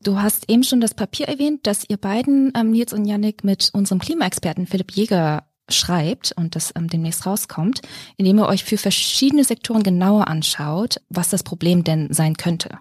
Du 0.03 0.19
hast 0.19 0.49
eben 0.49 0.63
schon 0.63 0.81
das 0.81 0.93
Papier 0.95 1.27
erwähnt, 1.27 1.67
dass 1.67 1.87
ihr 1.87 1.97
beiden, 1.97 2.51
ähm, 2.55 2.71
Nils 2.71 2.93
und 2.93 3.05
Yannick, 3.05 3.43
mit 3.43 3.69
unserem 3.73 3.99
Klimaexperten 3.99 4.65
Philipp 4.67 4.91
Jäger 4.91 5.45
schreibt 5.71 6.33
und 6.35 6.55
das 6.55 6.73
ähm, 6.75 6.87
demnächst 6.87 7.25
rauskommt, 7.25 7.81
indem 8.17 8.39
ihr 8.39 8.47
euch 8.47 8.63
für 8.63 8.77
verschiedene 8.77 9.43
Sektoren 9.43 9.83
genauer 9.83 10.27
anschaut, 10.27 10.97
was 11.09 11.29
das 11.29 11.43
Problem 11.43 11.83
denn 11.83 12.13
sein 12.13 12.35
könnte. 12.37 12.79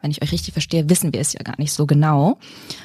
Wenn 0.00 0.10
ich 0.10 0.22
euch 0.22 0.32
richtig 0.32 0.52
verstehe, 0.52 0.88
wissen 0.88 1.12
wir 1.12 1.20
es 1.20 1.32
ja 1.32 1.42
gar 1.42 1.58
nicht 1.58 1.72
so 1.72 1.86
genau. 1.86 2.38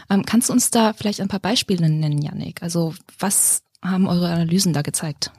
Ähm, 0.10 0.26
kannst 0.26 0.50
du 0.50 0.54
uns 0.54 0.72
da 0.72 0.94
vielleicht 0.94 1.22
ein 1.22 1.28
paar 1.28 1.40
Beispiele 1.40 1.88
nennen, 1.88 2.22
Yannick? 2.22 2.64
Also 2.64 2.94
was 3.20 3.62
haben 3.84 4.08
eure 4.08 4.30
Analysen 4.30 4.74
da 4.74 4.82
gezeigt? 4.82 5.32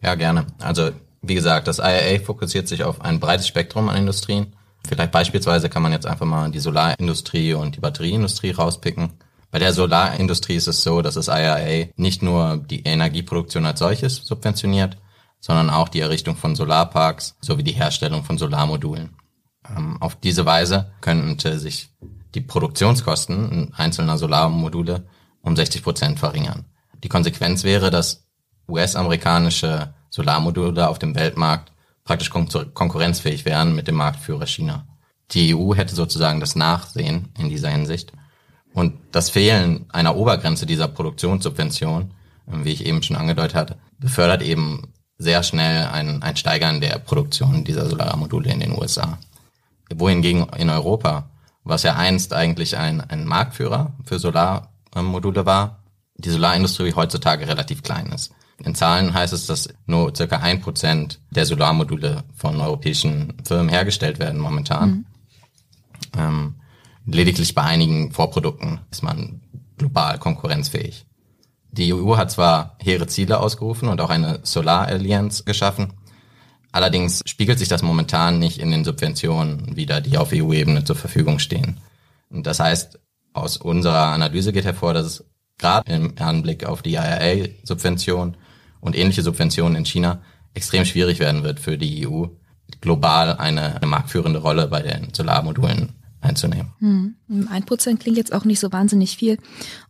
Ja, 0.00 0.14
gerne. 0.14 0.46
Also 0.60 0.90
wie 1.22 1.34
gesagt, 1.34 1.68
das 1.68 1.78
IAA 1.78 2.20
fokussiert 2.24 2.68
sich 2.68 2.84
auf 2.84 3.00
ein 3.00 3.20
breites 3.20 3.46
Spektrum 3.46 3.88
an 3.88 3.96
Industrien. 3.96 4.54
Vielleicht 4.86 5.12
beispielsweise 5.12 5.68
kann 5.68 5.82
man 5.82 5.92
jetzt 5.92 6.06
einfach 6.06 6.26
mal 6.26 6.50
die 6.50 6.58
Solarindustrie 6.58 7.54
und 7.54 7.76
die 7.76 7.80
Batterieindustrie 7.80 8.50
rauspicken. 8.50 9.12
Bei 9.52 9.58
der 9.58 9.74
Solarindustrie 9.74 10.54
ist 10.54 10.66
es 10.66 10.82
so, 10.82 11.02
dass 11.02 11.14
das 11.14 11.28
IRA 11.28 11.90
nicht 11.96 12.22
nur 12.22 12.56
die 12.56 12.84
Energieproduktion 12.84 13.66
als 13.66 13.80
solches 13.80 14.16
subventioniert, 14.16 14.96
sondern 15.40 15.68
auch 15.68 15.90
die 15.90 16.00
Errichtung 16.00 16.36
von 16.36 16.56
Solarparks 16.56 17.36
sowie 17.42 17.62
die 17.62 17.72
Herstellung 17.72 18.24
von 18.24 18.38
Solarmodulen. 18.38 19.10
Ähm, 19.68 20.00
auf 20.00 20.16
diese 20.16 20.46
Weise 20.46 20.92
könnte 21.02 21.58
sich 21.58 21.90
die 22.34 22.40
Produktionskosten 22.40 23.74
einzelner 23.76 24.16
Solarmodule 24.16 25.06
um 25.42 25.54
60 25.54 25.82
Prozent 25.82 26.18
verringern. 26.18 26.64
Die 27.04 27.10
Konsequenz 27.10 27.62
wäre, 27.62 27.90
dass 27.90 28.24
US-amerikanische 28.70 29.92
Solarmodule 30.08 30.88
auf 30.88 30.98
dem 30.98 31.14
Weltmarkt 31.14 31.72
praktisch 32.04 32.30
kon 32.30 32.48
konkurrenzfähig 32.72 33.44
wären 33.44 33.74
mit 33.74 33.86
dem 33.86 33.96
Marktführer 33.96 34.46
China. 34.46 34.86
Die 35.32 35.54
EU 35.54 35.74
hätte 35.74 35.94
sozusagen 35.94 36.40
das 36.40 36.56
Nachsehen 36.56 37.28
in 37.38 37.50
dieser 37.50 37.68
Hinsicht 37.68 38.14
und 38.74 38.94
das 39.12 39.30
Fehlen 39.30 39.86
einer 39.90 40.16
Obergrenze 40.16 40.66
dieser 40.66 40.88
Produktionssubvention, 40.88 42.12
wie 42.46 42.72
ich 42.72 42.86
eben 42.86 43.02
schon 43.02 43.16
angedeutet 43.16 43.54
hatte, 43.54 43.76
befördert 43.98 44.42
eben 44.42 44.92
sehr 45.18 45.42
schnell 45.42 45.86
ein, 45.86 46.22
ein 46.22 46.36
Steigern 46.36 46.80
der 46.80 46.98
Produktion 46.98 47.64
dieser 47.64 47.88
Solarmodule 47.88 48.50
in 48.50 48.60
den 48.60 48.72
USA. 48.72 49.18
Wohingegen 49.94 50.46
in 50.58 50.70
Europa, 50.70 51.30
was 51.64 51.82
ja 51.82 51.94
einst 51.94 52.32
eigentlich 52.32 52.76
ein, 52.76 53.00
ein 53.00 53.24
Marktführer 53.24 53.92
für 54.04 54.18
Solarmodule 54.18 55.46
war, 55.46 55.82
die 56.16 56.30
Solarindustrie 56.30 56.94
heutzutage 56.94 57.46
relativ 57.46 57.82
klein 57.82 58.06
ist. 58.06 58.32
In 58.64 58.74
Zahlen 58.74 59.12
heißt 59.12 59.32
es, 59.32 59.46
dass 59.46 59.68
nur 59.86 60.14
circa 60.14 60.38
ein 60.38 60.60
Prozent 60.60 61.20
der 61.30 61.46
Solarmodule 61.46 62.24
von 62.34 62.60
europäischen 62.60 63.34
Firmen 63.44 63.68
hergestellt 63.68 64.18
werden 64.18 64.40
momentan. 64.40 64.90
Mhm. 64.90 65.04
Ähm, 66.16 66.54
Lediglich 67.04 67.54
bei 67.54 67.62
einigen 67.62 68.12
Vorprodukten 68.12 68.80
ist 68.90 69.02
man 69.02 69.40
global 69.76 70.18
konkurrenzfähig. 70.18 71.04
Die 71.72 71.92
EU 71.92 72.16
hat 72.16 72.30
zwar 72.30 72.76
hehre 72.80 73.06
Ziele 73.06 73.40
ausgerufen 73.40 73.88
und 73.88 74.00
auch 74.00 74.10
eine 74.10 74.40
Solar-Allianz 74.42 75.44
geschaffen, 75.44 75.94
allerdings 76.70 77.22
spiegelt 77.26 77.58
sich 77.58 77.68
das 77.68 77.82
momentan 77.82 78.38
nicht 78.38 78.58
in 78.58 78.70
den 78.70 78.84
Subventionen 78.84 79.74
wieder, 79.74 80.00
die 80.00 80.18
auf 80.18 80.32
EU-Ebene 80.32 80.84
zur 80.84 80.96
Verfügung 80.96 81.38
stehen. 81.38 81.78
Und 82.30 82.46
das 82.46 82.60
heißt, 82.60 83.00
aus 83.32 83.56
unserer 83.56 84.12
Analyse 84.12 84.52
geht 84.52 84.64
hervor, 84.64 84.94
dass 84.94 85.06
es 85.06 85.24
gerade 85.58 85.92
im 85.92 86.14
Anblick 86.18 86.64
auf 86.64 86.82
die 86.82 86.94
IRA-Subvention 86.94 88.36
und 88.80 88.96
ähnliche 88.96 89.22
Subventionen 89.22 89.76
in 89.76 89.86
China 89.86 90.22
extrem 90.54 90.84
schwierig 90.84 91.18
werden 91.18 91.42
wird 91.42 91.58
für 91.58 91.78
die 91.78 92.06
EU, 92.06 92.26
global 92.80 93.36
eine, 93.36 93.76
eine 93.76 93.86
marktführende 93.86 94.40
Rolle 94.40 94.68
bei 94.68 94.82
den 94.82 95.12
Solarmodulen 95.14 96.01
einzunehmen. 96.22 96.72
Hm. 96.78 97.16
Ein 97.50 97.66
Prozent 97.66 98.00
klingt 98.00 98.16
jetzt 98.16 98.32
auch 98.32 98.44
nicht 98.44 98.60
so 98.60 98.72
wahnsinnig 98.72 99.16
viel. 99.16 99.38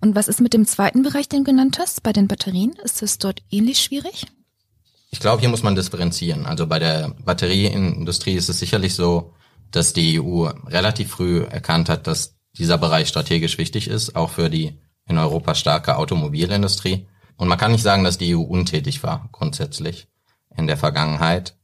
Und 0.00 0.14
was 0.14 0.28
ist 0.28 0.40
mit 0.40 0.54
dem 0.54 0.66
zweiten 0.66 1.02
Bereich, 1.02 1.28
den 1.28 1.44
du 1.44 1.50
genannt 1.50 1.78
hast, 1.78 2.02
bei 2.02 2.12
den 2.12 2.26
Batterien? 2.26 2.72
Ist 2.82 3.02
das 3.02 3.18
dort 3.18 3.42
ähnlich 3.50 3.80
schwierig? 3.80 4.26
Ich 5.10 5.20
glaube, 5.20 5.40
hier 5.40 5.50
muss 5.50 5.62
man 5.62 5.74
differenzieren. 5.74 6.46
Also 6.46 6.66
bei 6.66 6.78
der 6.78 7.14
Batterieindustrie 7.24 8.34
ist 8.34 8.48
es 8.48 8.58
sicherlich 8.58 8.94
so, 8.94 9.34
dass 9.70 9.92
die 9.92 10.20
EU 10.20 10.46
relativ 10.66 11.10
früh 11.10 11.42
erkannt 11.42 11.88
hat, 11.88 12.06
dass 12.06 12.36
dieser 12.56 12.78
Bereich 12.78 13.08
strategisch 13.08 13.58
wichtig 13.58 13.88
ist, 13.88 14.16
auch 14.16 14.30
für 14.30 14.48
die 14.48 14.78
in 15.06 15.18
Europa 15.18 15.54
starke 15.54 15.96
Automobilindustrie. 15.96 17.06
Und 17.36 17.48
man 17.48 17.58
kann 17.58 17.72
nicht 17.72 17.82
sagen, 17.82 18.04
dass 18.04 18.18
die 18.18 18.34
EU 18.34 18.40
untätig 18.40 19.02
war, 19.02 19.28
grundsätzlich 19.32 20.08
in 20.56 20.66
der 20.66 20.76
Vergangenheit. 20.76 21.56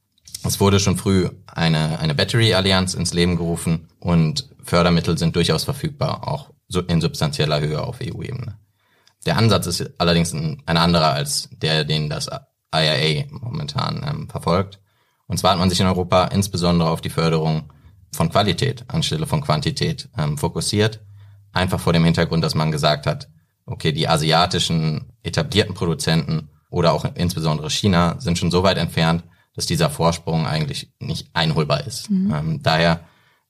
Es 0.44 0.60
wurde 0.60 0.80
schon 0.80 0.96
früh 0.96 1.28
eine, 1.46 1.98
eine 1.98 2.14
Battery-Allianz 2.14 2.94
ins 2.94 3.12
Leben 3.12 3.36
gerufen 3.36 3.88
und 3.98 4.48
Fördermittel 4.62 5.18
sind 5.18 5.34
durchaus 5.34 5.64
verfügbar, 5.64 6.28
auch 6.28 6.50
in 6.86 7.00
substanzieller 7.00 7.60
Höhe 7.60 7.82
auf 7.82 7.98
EU-Ebene. 8.02 8.58
Der 9.26 9.36
Ansatz 9.36 9.66
ist 9.66 9.90
allerdings 9.98 10.32
ein, 10.32 10.62
ein, 10.66 10.76
anderer 10.76 11.12
als 11.12 11.48
der, 11.50 11.84
den 11.84 12.08
das 12.08 12.28
IRA 12.72 13.24
momentan 13.30 14.04
ähm, 14.06 14.28
verfolgt. 14.28 14.80
Und 15.26 15.38
zwar 15.38 15.52
hat 15.52 15.58
man 15.58 15.70
sich 15.70 15.80
in 15.80 15.86
Europa 15.86 16.24
insbesondere 16.26 16.90
auf 16.90 17.00
die 17.00 17.10
Förderung 17.10 17.72
von 18.12 18.30
Qualität 18.30 18.84
anstelle 18.88 19.26
von 19.26 19.42
Quantität 19.42 20.08
ähm, 20.16 20.38
fokussiert. 20.38 21.00
Einfach 21.52 21.80
vor 21.80 21.92
dem 21.92 22.04
Hintergrund, 22.04 22.44
dass 22.44 22.54
man 22.54 22.70
gesagt 22.70 23.06
hat, 23.06 23.28
okay, 23.66 23.92
die 23.92 24.08
asiatischen 24.08 25.12
etablierten 25.22 25.74
Produzenten 25.74 26.50
oder 26.70 26.92
auch 26.92 27.04
insbesondere 27.14 27.70
China 27.70 28.16
sind 28.20 28.38
schon 28.38 28.50
so 28.50 28.62
weit 28.62 28.78
entfernt, 28.78 29.24
dass 29.58 29.66
dieser 29.66 29.90
Vorsprung 29.90 30.46
eigentlich 30.46 30.92
nicht 31.00 31.30
einholbar 31.32 31.84
ist. 31.84 32.10
Mhm. 32.10 32.32
Ähm, 32.32 32.62
daher 32.62 33.00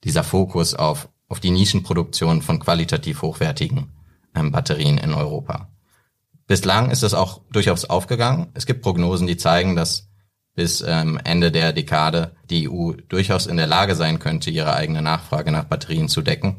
dieser 0.04 0.24
Fokus 0.24 0.72
auf, 0.72 1.10
auf 1.28 1.38
die 1.38 1.50
Nischenproduktion 1.50 2.40
von 2.40 2.60
qualitativ 2.60 3.20
hochwertigen 3.20 3.92
ähm, 4.34 4.50
Batterien 4.50 4.96
in 4.96 5.12
Europa. 5.12 5.68
Bislang 6.46 6.90
ist 6.90 7.02
das 7.02 7.12
auch 7.12 7.42
durchaus 7.52 7.84
aufgegangen. 7.84 8.46
Es 8.54 8.64
gibt 8.64 8.80
Prognosen, 8.80 9.26
die 9.26 9.36
zeigen, 9.36 9.76
dass 9.76 10.08
bis 10.54 10.80
ähm, 10.80 11.20
Ende 11.24 11.52
der 11.52 11.74
Dekade 11.74 12.34
die 12.48 12.70
EU 12.70 12.92
durchaus 13.10 13.44
in 13.44 13.58
der 13.58 13.66
Lage 13.66 13.94
sein 13.94 14.18
könnte, 14.18 14.48
ihre 14.48 14.72
eigene 14.72 15.02
Nachfrage 15.02 15.52
nach 15.52 15.64
Batterien 15.64 16.08
zu 16.08 16.22
decken. 16.22 16.56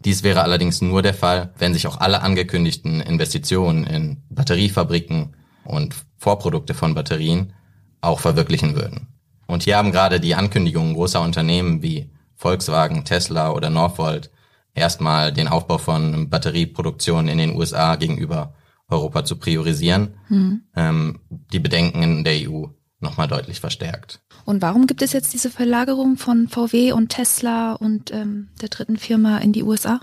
Dies 0.00 0.22
wäre 0.22 0.42
allerdings 0.42 0.82
nur 0.82 1.00
der 1.00 1.14
Fall, 1.14 1.54
wenn 1.56 1.72
sich 1.72 1.86
auch 1.86 1.98
alle 1.98 2.20
angekündigten 2.20 3.00
Investitionen 3.00 3.84
in 3.86 4.22
Batteriefabriken 4.28 5.34
und 5.64 5.94
Vorprodukte 6.18 6.74
von 6.74 6.94
Batterien 6.94 7.54
auch 8.02 8.20
verwirklichen 8.20 8.76
würden. 8.76 9.08
Und 9.46 9.62
hier 9.62 9.78
haben 9.78 9.92
gerade 9.92 10.20
die 10.20 10.34
Ankündigungen 10.34 10.94
großer 10.94 11.20
Unternehmen 11.20 11.82
wie 11.82 12.10
Volkswagen, 12.36 13.04
Tesla 13.04 13.52
oder 13.52 13.70
Northvolt 13.70 14.30
erstmal 14.74 15.32
den 15.32 15.48
Aufbau 15.48 15.78
von 15.78 16.28
Batterieproduktion 16.28 17.28
in 17.28 17.38
den 17.38 17.56
USA 17.56 17.96
gegenüber 17.96 18.54
Europa 18.88 19.24
zu 19.24 19.36
priorisieren, 19.36 20.14
hm. 20.28 20.62
ähm, 20.76 21.20
die 21.30 21.60
Bedenken 21.60 22.02
in 22.02 22.24
der 22.24 22.48
EU 22.48 22.66
nochmal 23.00 23.28
deutlich 23.28 23.60
verstärkt. 23.60 24.20
Und 24.44 24.62
warum 24.62 24.86
gibt 24.86 25.02
es 25.02 25.12
jetzt 25.12 25.32
diese 25.32 25.50
Verlagerung 25.50 26.16
von 26.16 26.48
VW 26.48 26.92
und 26.92 27.10
Tesla 27.10 27.74
und 27.74 28.12
ähm, 28.12 28.48
der 28.60 28.68
dritten 28.68 28.96
Firma 28.96 29.38
in 29.38 29.52
die 29.52 29.62
USA? 29.62 30.00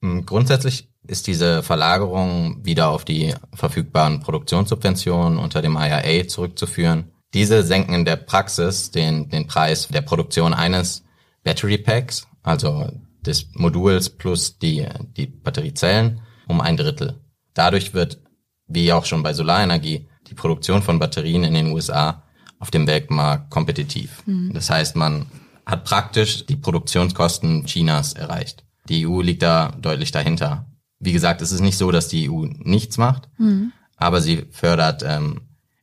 Hm, 0.00 0.26
grundsätzlich 0.26 0.91
ist 1.06 1.26
diese 1.26 1.62
Verlagerung 1.62 2.64
wieder 2.64 2.90
auf 2.90 3.04
die 3.04 3.34
verfügbaren 3.54 4.20
Produktionssubventionen 4.20 5.38
unter 5.38 5.62
dem 5.62 5.76
IRA 5.76 6.28
zurückzuführen. 6.28 7.12
Diese 7.34 7.62
senken 7.62 7.94
in 7.94 8.04
der 8.04 8.16
Praxis 8.16 8.90
den, 8.90 9.28
den 9.28 9.46
Preis 9.46 9.88
der 9.88 10.02
Produktion 10.02 10.54
eines 10.54 11.04
Battery 11.42 11.78
Packs, 11.78 12.26
also 12.42 12.90
des 13.20 13.48
Moduls 13.54 14.10
plus 14.10 14.58
die, 14.58 14.86
die 15.16 15.26
Batteriezellen, 15.26 16.20
um 16.48 16.60
ein 16.60 16.76
Drittel. 16.76 17.20
Dadurch 17.54 17.94
wird, 17.94 18.20
wie 18.66 18.92
auch 18.92 19.04
schon 19.04 19.22
bei 19.22 19.32
Solarenergie, 19.32 20.08
die 20.28 20.34
Produktion 20.34 20.82
von 20.82 20.98
Batterien 20.98 21.44
in 21.44 21.54
den 21.54 21.72
USA 21.72 22.22
auf 22.58 22.70
dem 22.70 22.86
Weltmarkt 22.86 23.50
kompetitiv. 23.50 24.22
Mhm. 24.26 24.52
Das 24.54 24.70
heißt, 24.70 24.96
man 24.96 25.26
hat 25.66 25.84
praktisch 25.84 26.46
die 26.46 26.56
Produktionskosten 26.56 27.64
Chinas 27.66 28.12
erreicht. 28.12 28.64
Die 28.88 29.06
EU 29.06 29.20
liegt 29.20 29.42
da 29.42 29.72
deutlich 29.80 30.10
dahinter. 30.10 30.66
Wie 31.02 31.12
gesagt, 31.12 31.42
es 31.42 31.50
ist 31.50 31.60
nicht 31.60 31.76
so, 31.76 31.90
dass 31.90 32.06
die 32.06 32.30
EU 32.30 32.46
nichts 32.58 32.96
macht, 32.96 33.28
mhm. 33.36 33.72
aber 33.96 34.20
sie 34.20 34.46
fördert 34.52 35.02
ähm, 35.04 35.40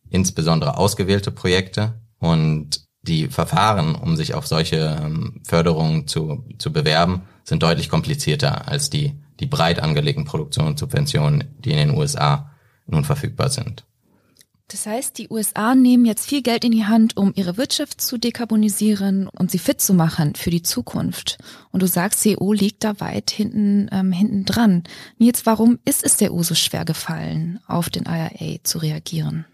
insbesondere 0.09 0.77
ausgewählte 0.77 1.29
Projekte 1.29 2.01
und 2.19 2.87
die 3.01 3.27
Verfahren, 3.27 3.95
um 3.95 4.15
sich 4.15 4.33
auf 4.33 4.47
solche 4.47 4.97
ähm, 5.01 5.41
Förderungen 5.45 6.07
zu, 6.07 6.45
zu 6.57 6.71
bewerben, 6.71 7.23
sind 7.43 7.63
deutlich 7.63 7.89
komplizierter 7.89 8.69
als 8.69 8.89
die, 8.89 9.19
die 9.41 9.45
breit 9.45 9.81
angelegten 9.81 10.23
Produktionssubventionen, 10.23 11.43
die 11.59 11.71
in 11.71 11.77
den 11.77 11.97
USA 11.97 12.51
nun 12.87 13.03
verfügbar 13.03 13.49
sind. 13.49 13.85
Das 14.71 14.85
heißt, 14.85 15.17
die 15.17 15.29
USA 15.29 15.73
nehmen 15.73 16.05
jetzt 16.05 16.29
viel 16.29 16.43
Geld 16.43 16.63
in 16.63 16.71
die 16.71 16.85
Hand, 16.85 17.17
um 17.17 17.33
ihre 17.35 17.57
Wirtschaft 17.57 18.01
zu 18.01 18.19
dekarbonisieren 18.19 19.27
und 19.27 19.49
sie 19.49 19.57
fit 19.57 19.81
zu 19.81 19.95
machen 19.95 20.35
für 20.35 20.51
die 20.51 20.61
Zukunft. 20.61 21.39
Und 21.71 21.81
du 21.81 21.87
sagst, 21.87 22.23
die 22.23 22.39
EU 22.39 22.53
liegt 22.53 22.83
da 22.83 22.99
weit 22.99 23.31
hinten, 23.31 23.89
ähm, 23.91 24.11
hinten 24.11 24.45
dran. 24.45 24.83
Nils, 25.17 25.47
warum 25.47 25.79
ist 25.85 26.03
es 26.03 26.17
der 26.17 26.31
EU 26.31 26.43
so 26.43 26.53
schwer 26.53 26.85
gefallen, 26.85 27.59
auf 27.65 27.89
den 27.89 28.03
IRA 28.05 28.63
zu 28.63 28.77
reagieren? 28.77 29.45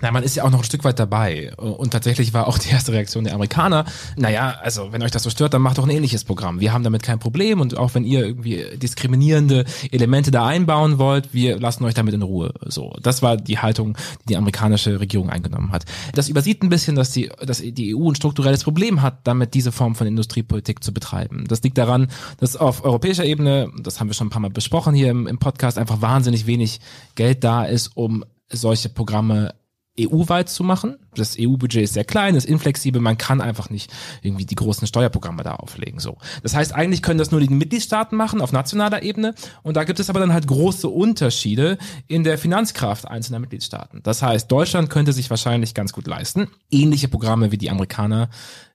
Na, 0.00 0.10
man 0.10 0.22
ist 0.22 0.36
ja 0.36 0.44
auch 0.44 0.50
noch 0.50 0.60
ein 0.60 0.64
Stück 0.64 0.84
weit 0.84 0.98
dabei. 0.98 1.54
Und 1.56 1.90
tatsächlich 1.90 2.32
war 2.32 2.46
auch 2.46 2.58
die 2.58 2.70
erste 2.70 2.92
Reaktion 2.92 3.24
der 3.24 3.34
Amerikaner, 3.34 3.84
naja, 4.16 4.56
also 4.62 4.92
wenn 4.92 5.02
euch 5.02 5.10
das 5.10 5.22
so 5.22 5.30
stört, 5.30 5.54
dann 5.54 5.62
macht 5.62 5.78
doch 5.78 5.84
ein 5.84 5.90
ähnliches 5.90 6.24
Programm. 6.24 6.60
Wir 6.60 6.72
haben 6.72 6.84
damit 6.84 7.02
kein 7.02 7.18
Problem 7.18 7.60
und 7.60 7.76
auch 7.76 7.94
wenn 7.94 8.04
ihr 8.04 8.24
irgendwie 8.24 8.64
diskriminierende 8.76 9.64
Elemente 9.90 10.30
da 10.30 10.46
einbauen 10.46 10.98
wollt, 10.98 11.34
wir 11.34 11.58
lassen 11.58 11.84
euch 11.84 11.94
damit 11.94 12.14
in 12.14 12.22
Ruhe. 12.22 12.52
So, 12.66 12.94
das 13.02 13.22
war 13.22 13.36
die 13.36 13.58
Haltung, 13.58 13.96
die 14.22 14.28
die 14.28 14.36
amerikanische 14.36 15.00
Regierung 15.00 15.30
eingenommen 15.30 15.72
hat. 15.72 15.84
Das 16.12 16.28
übersieht 16.28 16.62
ein 16.62 16.68
bisschen, 16.68 16.96
dass 16.96 17.10
die, 17.10 17.30
dass 17.44 17.58
die 17.58 17.96
EU 17.96 18.10
ein 18.10 18.14
strukturelles 18.14 18.64
Problem 18.64 19.02
hat, 19.02 19.26
damit 19.26 19.54
diese 19.54 19.72
Form 19.72 19.94
von 19.94 20.06
Industriepolitik 20.06 20.84
zu 20.84 20.92
betreiben. 20.92 21.44
Das 21.48 21.62
liegt 21.62 21.78
daran, 21.78 22.08
dass 22.38 22.56
auf 22.56 22.84
europäischer 22.84 23.24
Ebene, 23.24 23.70
das 23.80 24.00
haben 24.00 24.08
wir 24.08 24.14
schon 24.14 24.28
ein 24.28 24.30
paar 24.30 24.42
Mal 24.42 24.50
besprochen 24.50 24.94
hier 24.94 25.10
im, 25.10 25.26
im 25.26 25.38
Podcast, 25.38 25.78
einfach 25.78 26.00
wahnsinnig 26.00 26.46
wenig 26.46 26.80
Geld 27.14 27.42
da 27.44 27.64
ist, 27.64 27.96
um 27.96 28.24
solche 28.50 28.88
Programme 28.88 29.54
EU-weit 29.98 30.48
zu 30.48 30.64
machen. 30.64 30.96
Das 31.14 31.36
EU-Budget 31.38 31.84
ist 31.84 31.94
sehr 31.94 32.04
klein, 32.04 32.34
ist 32.34 32.46
inflexibel, 32.46 33.00
man 33.00 33.16
kann 33.16 33.40
einfach 33.40 33.70
nicht 33.70 33.92
irgendwie 34.22 34.44
die 34.44 34.56
großen 34.56 34.86
Steuerprogramme 34.86 35.42
da 35.44 35.54
auflegen. 35.54 36.00
So, 36.00 36.18
das 36.42 36.54
heißt, 36.54 36.74
eigentlich 36.74 37.02
können 37.02 37.18
das 37.18 37.30
nur 37.30 37.40
die 37.40 37.48
Mitgliedstaaten 37.48 38.16
machen 38.16 38.40
auf 38.40 38.52
nationaler 38.52 39.02
Ebene 39.02 39.34
und 39.62 39.76
da 39.76 39.84
gibt 39.84 40.00
es 40.00 40.10
aber 40.10 40.20
dann 40.20 40.32
halt 40.32 40.46
große 40.46 40.88
Unterschiede 40.88 41.78
in 42.08 42.24
der 42.24 42.38
Finanzkraft 42.38 43.06
einzelner 43.06 43.38
Mitgliedstaaten. 43.38 44.00
Das 44.02 44.22
heißt, 44.22 44.50
Deutschland 44.50 44.90
könnte 44.90 45.12
sich 45.12 45.30
wahrscheinlich 45.30 45.74
ganz 45.74 45.92
gut 45.92 46.06
leisten, 46.06 46.48
ähnliche 46.70 47.08
Programme 47.08 47.52
wie 47.52 47.58
die 47.58 47.70
Amerikaner 47.70 48.30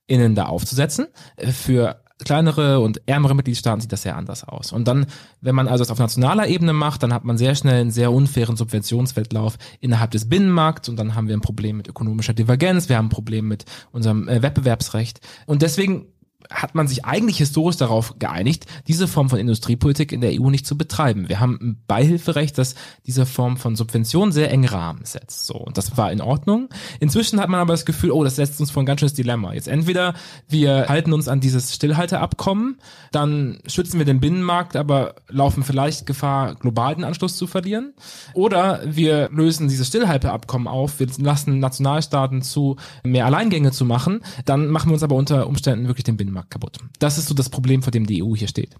innen 0.08 0.36
da 0.36 0.46
aufzusetzen. 0.46 1.08
Für 1.52 2.02
kleinere 2.24 2.80
und 2.80 3.02
ärmere 3.08 3.36
Mitgliedstaaten 3.36 3.82
sieht 3.82 3.92
das 3.92 4.02
sehr 4.02 4.18
anders 4.18 4.44
aus. 4.44 4.72
Und 4.72 4.88
dann, 4.88 5.06
wenn 5.42 5.56
man 5.56 5.68
also 5.68 5.84
es 5.84 5.92
auf 5.92 6.00
nationaler 6.00 6.48
Ebene 6.48 6.74
macht, 6.74 7.04
dann 7.04 7.14
hat 7.14 7.24
man 7.24 7.38
sehr 7.38 7.56
schnell 7.56 7.82
einen 7.82 7.92
sehr 7.92 8.12
unfairen 8.12 8.58
Subventionswettlauf 8.58 9.58
innerhalb 9.80 10.12
des 10.12 10.28
Binnenmarkts 10.28 10.90
und 10.90 10.98
dann 10.98 11.16
haben 11.16 11.28
wir 11.28 11.36
ein 11.36 11.42
Problem 11.42 11.78
mit 11.78 11.88
ökonomischer 11.88 12.34
Divergenz, 12.34 12.90
wir 12.90 12.98
haben 12.98 13.08
ein 13.08 13.10
Problem 13.10 13.48
mit 13.48 13.66
unserem 13.92 14.28
äh, 14.28 14.42
Wettbewerbsrecht. 14.42 15.22
Und 15.46 15.62
deswegen 15.62 16.08
hat 16.50 16.74
man 16.74 16.88
sich 16.88 17.06
eigentlich 17.06 17.38
historisch 17.38 17.78
darauf 17.78 18.18
geeinigt, 18.18 18.66
diese 18.88 19.08
Form 19.08 19.30
von 19.30 19.40
Industriepolitik 19.40 20.12
in 20.12 20.22
der 20.22 20.32
EU 20.40 20.50
nicht 20.50 20.66
zu 20.66 20.78
betreiben. 20.78 21.28
Wir 21.28 21.40
haben 21.40 21.60
ein 21.62 21.84
Beihilferecht, 21.86 22.58
das 22.58 22.76
diese 23.06 23.26
Form 23.26 23.58
von 23.58 23.76
Subvention 23.76 24.32
sehr 24.32 24.50
eng 24.50 24.66
Rahmen 24.66 25.04
setzt. 25.04 25.46
So, 25.46 25.56
und 25.56 25.78
das 25.78 25.98
war 25.98 26.12
in 26.12 26.22
Ordnung. 26.22 26.70
Inzwischen 27.00 27.42
hat 27.42 27.50
man 27.50 27.60
aber 27.60 27.74
das 27.74 27.86
Gefühl, 27.86 28.12
oh, 28.12 28.24
das 28.24 28.38
setzt 28.38 28.60
uns 28.62 28.72
vor 28.72 28.82
ein 28.82 28.86
ganz 28.86 29.02
schönes 29.02 29.14
Dilemma. 29.14 29.54
Jetzt 29.54 29.68
entweder 29.68 30.14
wir 30.48 30.88
halten 30.88 31.12
uns 31.12 31.28
an 31.28 31.42
dieses 31.42 31.76
Stillhalteabkommen, 31.76 32.80
dann 33.12 33.60
schützen 33.68 34.00
wir 34.00 34.06
den 34.06 34.22
Binnenmarkt, 34.22 34.78
aber 34.78 35.16
laufen 35.28 35.64
vielleicht 35.64 36.06
Gefahr, 36.06 36.56
global 36.56 36.96
den 36.96 37.04
Anschluss 37.04 37.36
zu 37.36 37.48
verlieren. 37.48 37.94
Oder 38.34 38.82
wir 38.86 39.30
lösen 39.32 39.68
dieses 39.68 39.90
Stillhalteabkommen 39.90 40.68
auf, 40.68 41.00
wir 41.00 41.08
lassen 41.18 41.60
Nationalstaaten 41.60 42.42
zu, 42.42 42.78
mehr 43.04 43.26
Alleingänge 43.26 43.72
zu 43.72 43.84
machen, 43.84 44.22
dann 44.46 44.70
machen 44.70 44.90
wir 44.90 44.94
uns 44.94 45.04
aber 45.04 45.16
unter 45.16 45.46
Umständen 45.46 45.88
wirklich 45.88 46.06
den 46.06 46.18
Binnenmarkt 46.18 46.29
Binnenmarkt 46.30 46.52
kaputt. 46.52 46.78
Das 47.00 47.18
ist 47.18 47.28
so 47.28 47.34
das 47.34 47.50
Problem, 47.50 47.82
vor 47.82 47.92
dem 47.92 48.06
die 48.06 48.24
EU 48.24 48.36
hier 48.36 48.48
steht. 48.48 48.76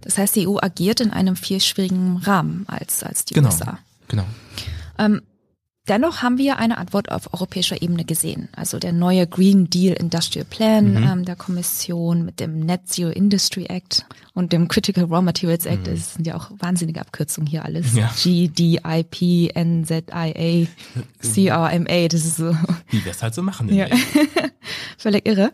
Das 0.00 0.18
heißt, 0.18 0.36
die 0.36 0.48
EU 0.48 0.58
agiert 0.60 1.00
in 1.00 1.10
einem 1.10 1.36
viel 1.36 1.60
schwierigen 1.60 2.18
Rahmen 2.18 2.64
als, 2.68 3.02
als 3.02 3.24
die 3.24 3.34
genau, 3.34 3.48
USA. 3.48 3.78
Genau. 4.08 4.24
Ähm, 4.98 5.22
Dennoch 5.88 6.22
haben 6.22 6.38
wir 6.38 6.58
eine 6.58 6.76
Antwort 6.78 7.10
auf 7.10 7.32
europäischer 7.32 7.80
Ebene 7.80 8.04
gesehen. 8.04 8.48
Also 8.54 8.78
der 8.78 8.92
neue 8.92 9.26
Green 9.26 9.70
Deal 9.70 9.94
Industrial 9.94 10.44
Plan 10.44 10.92
mhm. 10.92 10.96
ähm, 11.02 11.24
der 11.24 11.36
Kommission 11.36 12.24
mit 12.24 12.40
dem 12.40 12.60
Net 12.60 12.88
Zero 12.88 13.10
Industry 13.10 13.64
Act 13.66 14.04
und 14.34 14.52
dem 14.52 14.68
Critical 14.68 15.04
Raw 15.04 15.22
Materials 15.22 15.66
Act. 15.66 15.86
Mhm. 15.86 15.92
Das 15.92 16.14
sind 16.14 16.26
ja 16.26 16.36
auch 16.36 16.50
wahnsinnige 16.58 17.00
Abkürzungen 17.00 17.48
hier 17.48 17.64
alles. 17.64 17.94
Ja. 17.94 18.10
GDIP, 18.22 19.52
NZIA, 19.56 20.66
CRMA. 21.20 22.08
Das 22.08 22.24
ist 22.24 22.36
so. 22.36 22.56
Wie 22.90 23.04
wir 23.04 23.12
es 23.12 23.22
halt 23.22 23.34
so 23.34 23.42
machen. 23.42 23.72
Ja. 23.72 23.86
Völlig 24.98 25.26
irre. 25.26 25.50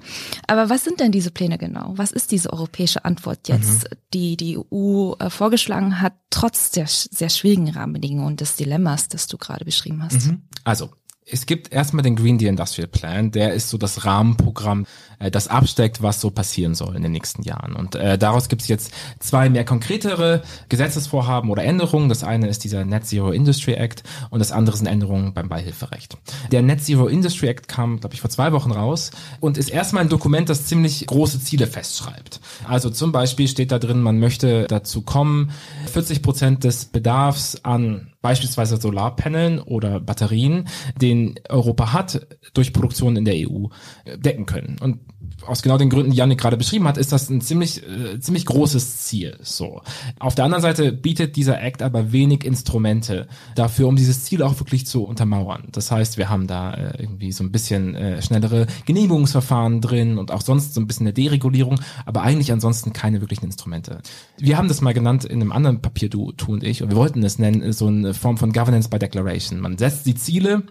Aber 0.47 0.69
was 0.69 0.85
sind 0.85 1.01
denn 1.01 1.13
diese 1.13 1.31
Pläne 1.31 1.59
genau? 1.59 1.93
Was 1.97 2.11
ist 2.13 2.33
diese 2.33 2.53
europäische 2.53 3.05
Antwort 3.05 3.49
jetzt, 3.49 3.85
mhm. 3.85 3.97
die 4.13 4.37
die 4.37 4.59
EU 4.59 5.15
äh, 5.19 5.31
vorgeschlagen 5.31 6.01
hat, 6.01 6.15
trotz 6.31 6.71
der 6.71 6.87
sehr 6.89 7.29
schwierigen 7.29 7.71
Rahmenbedingungen 7.71 8.27
und 8.27 8.41
des 8.41 8.57
Dilemmas, 8.57 9.09
das 9.09 9.29
du 9.29 9.39
gerade 9.39 9.65
beschrieben 9.65 10.03
hast? 10.03 10.24
Mhm. 10.25 10.43
Also, 10.65 10.91
es 11.27 11.47
gibt 11.47 11.73
erstmal 11.73 12.03
den 12.03 12.17
Green 12.17 12.37
Deal 12.37 12.51
Industrial 12.51 12.87
Plan, 12.89 13.31
der 13.31 13.55
ist 13.55 13.71
so 13.71 13.79
das 13.79 14.05
Rahmenprogramm, 14.05 14.87
äh, 15.19 15.31
das 15.31 15.49
absteckt, 15.49 16.03
was 16.03 16.21
so 16.21 16.31
passieren 16.31 16.75
soll 16.75 16.97
in 16.97 17.03
den 17.03 17.13
nächsten 17.13 17.43
Jahren. 17.43 17.75
Und 17.75 17.95
äh, 17.95 18.19
daraus 18.19 18.49
gibt 18.49 18.63
es 18.63 18.69
jetzt 18.69 18.93
zwei 19.21 19.49
mehr 19.49 19.65
konkretere 19.65 20.43
Gesetzesvorhaben 20.69 21.51
oder 21.51 21.65
Änderungen. 21.65 22.11
Das 22.11 22.25
eine 22.25 22.49
ist 22.49 22.65
dieser 22.65 22.85
Net 22.85 23.07
Zero 23.07 23.31
Industry 23.31 23.73
Act 23.73 24.03
und 24.31 24.39
das 24.39 24.53
andere 24.53 24.77
sind 24.77 24.87
Änderungen 24.87 25.33
beim 25.33 25.49
Beihilferecht. 25.49 26.19
Der 26.53 26.63
Net 26.63 26.85
Zero 26.85 27.07
Industry 27.07 27.49
Act 27.49 27.69
kam, 27.69 28.01
glaube 28.01 28.15
ich, 28.15 28.21
vor 28.21 28.31
zwei 28.31 28.53
Wochen 28.53 28.73
raus 28.73 29.11
und 29.41 29.57
ist 29.57 29.71
erstmal 29.71 30.03
ein 30.03 30.11
Dokument, 30.11 30.51
das 30.51 30.67
ziemlich 30.67 31.07
große 31.07 31.41
Ziele 31.41 31.67
festschreibt. 31.67 32.41
Also 32.69 32.91
zum 32.91 33.13
Beispiel 33.13 33.49
steht 33.49 33.73
da 33.73 33.79
drin, 33.79 34.03
man 34.03 34.19
möchte 34.19 34.67
dazu 34.67 35.01
kommen, 35.01 35.53
40 35.91 36.23
Prozent 36.23 36.65
des 36.65 36.85
Bedarfs 36.85 37.65
an 37.65 38.14
beispielsweise 38.25 38.79
Solarpanelen 38.79 39.61
oder 39.61 40.01
Batterien, 40.01 40.67
den 40.99 41.35
Europa 41.51 41.93
hat, 41.93 42.27
durch 42.55 42.73
Produktion 42.73 43.17
in 43.17 43.27
der 43.27 43.35
EU 43.35 43.67
äh, 44.07 44.17
decken 44.17 44.47
können. 44.47 44.79
Und 44.81 45.01
aus 45.47 45.63
genau 45.63 45.79
den 45.79 45.91
Gründen, 45.91 46.11
die 46.11 46.17
Janik 46.17 46.39
gerade 46.39 46.57
beschrieben 46.57 46.87
hat, 46.89 46.97
ist 46.97 47.13
das 47.13 47.29
ein 47.29 47.41
ziemlich, 47.41 47.83
äh, 47.87 48.19
ziemlich 48.21 48.47
großes 48.47 48.99
Ziel. 48.99 49.37
So. 49.43 49.83
Auf 50.19 50.35
der 50.35 50.45
anderen 50.45 50.63
Seite 50.63 50.93
bietet 50.93 51.37
dieser 51.37 51.61
Act 51.61 51.83
aber 51.83 52.13
wenig 52.13 52.45
Instrumente 52.45 53.27
dafür, 53.55 53.89
um 53.89 53.97
dieses 53.97 54.25
Ziel 54.25 54.43
auch 54.43 54.59
wirklich 54.59 54.87
zu 54.87 55.05
untermauern. 55.05 55.69
Das 55.73 55.91
heißt, 55.91 56.19
wir 56.19 56.29
haben 56.29 56.47
da 56.47 56.75
äh, 56.75 57.03
irgendwie 57.03 57.33
so 57.33 57.45
ein 57.45 57.53
bisschen 57.53 57.95
äh, 57.95 58.23
schnellere 58.23 58.67
Genehmigungsverfahren 58.87 59.81
drin 59.81 60.19
und 60.19 60.31
auch 60.31 60.41
sonst 60.41 60.75
so 60.75 60.81
ein 60.81 60.87
bisschen 60.87 61.07
eine 61.07 61.13
Deregulierung, 61.13 61.81
aber 62.07 62.23
eigentlich 62.23 62.53
ansonsten 62.53 62.93
keine 62.93 63.21
wirklichen 63.21 63.47
Instrumente. 63.47 63.99
Wir 64.39 64.57
haben 64.57 64.69
das 64.69 64.81
mal 64.81 64.95
genannt 64.95 65.25
in 65.25 65.41
einem 65.41 65.53
anderen 65.53 65.83
Papier, 65.83 66.09
du, 66.09 66.33
du 66.33 66.53
und 66.53 66.65
ich, 66.65 66.83
und 66.83 66.91
wir 66.91 66.97
wollten 66.97 67.23
es 67.23 67.39
nennen, 67.39 67.73
so 67.73 67.87
eine 67.87 68.14
Form 68.15 68.39
von 68.39 68.53
Governance 68.53 68.89
by 68.89 68.99
Declaration. 68.99 69.61
Man 69.61 69.79
setzt 69.79 70.07
die 70.07 70.15
Ziele 70.15 70.65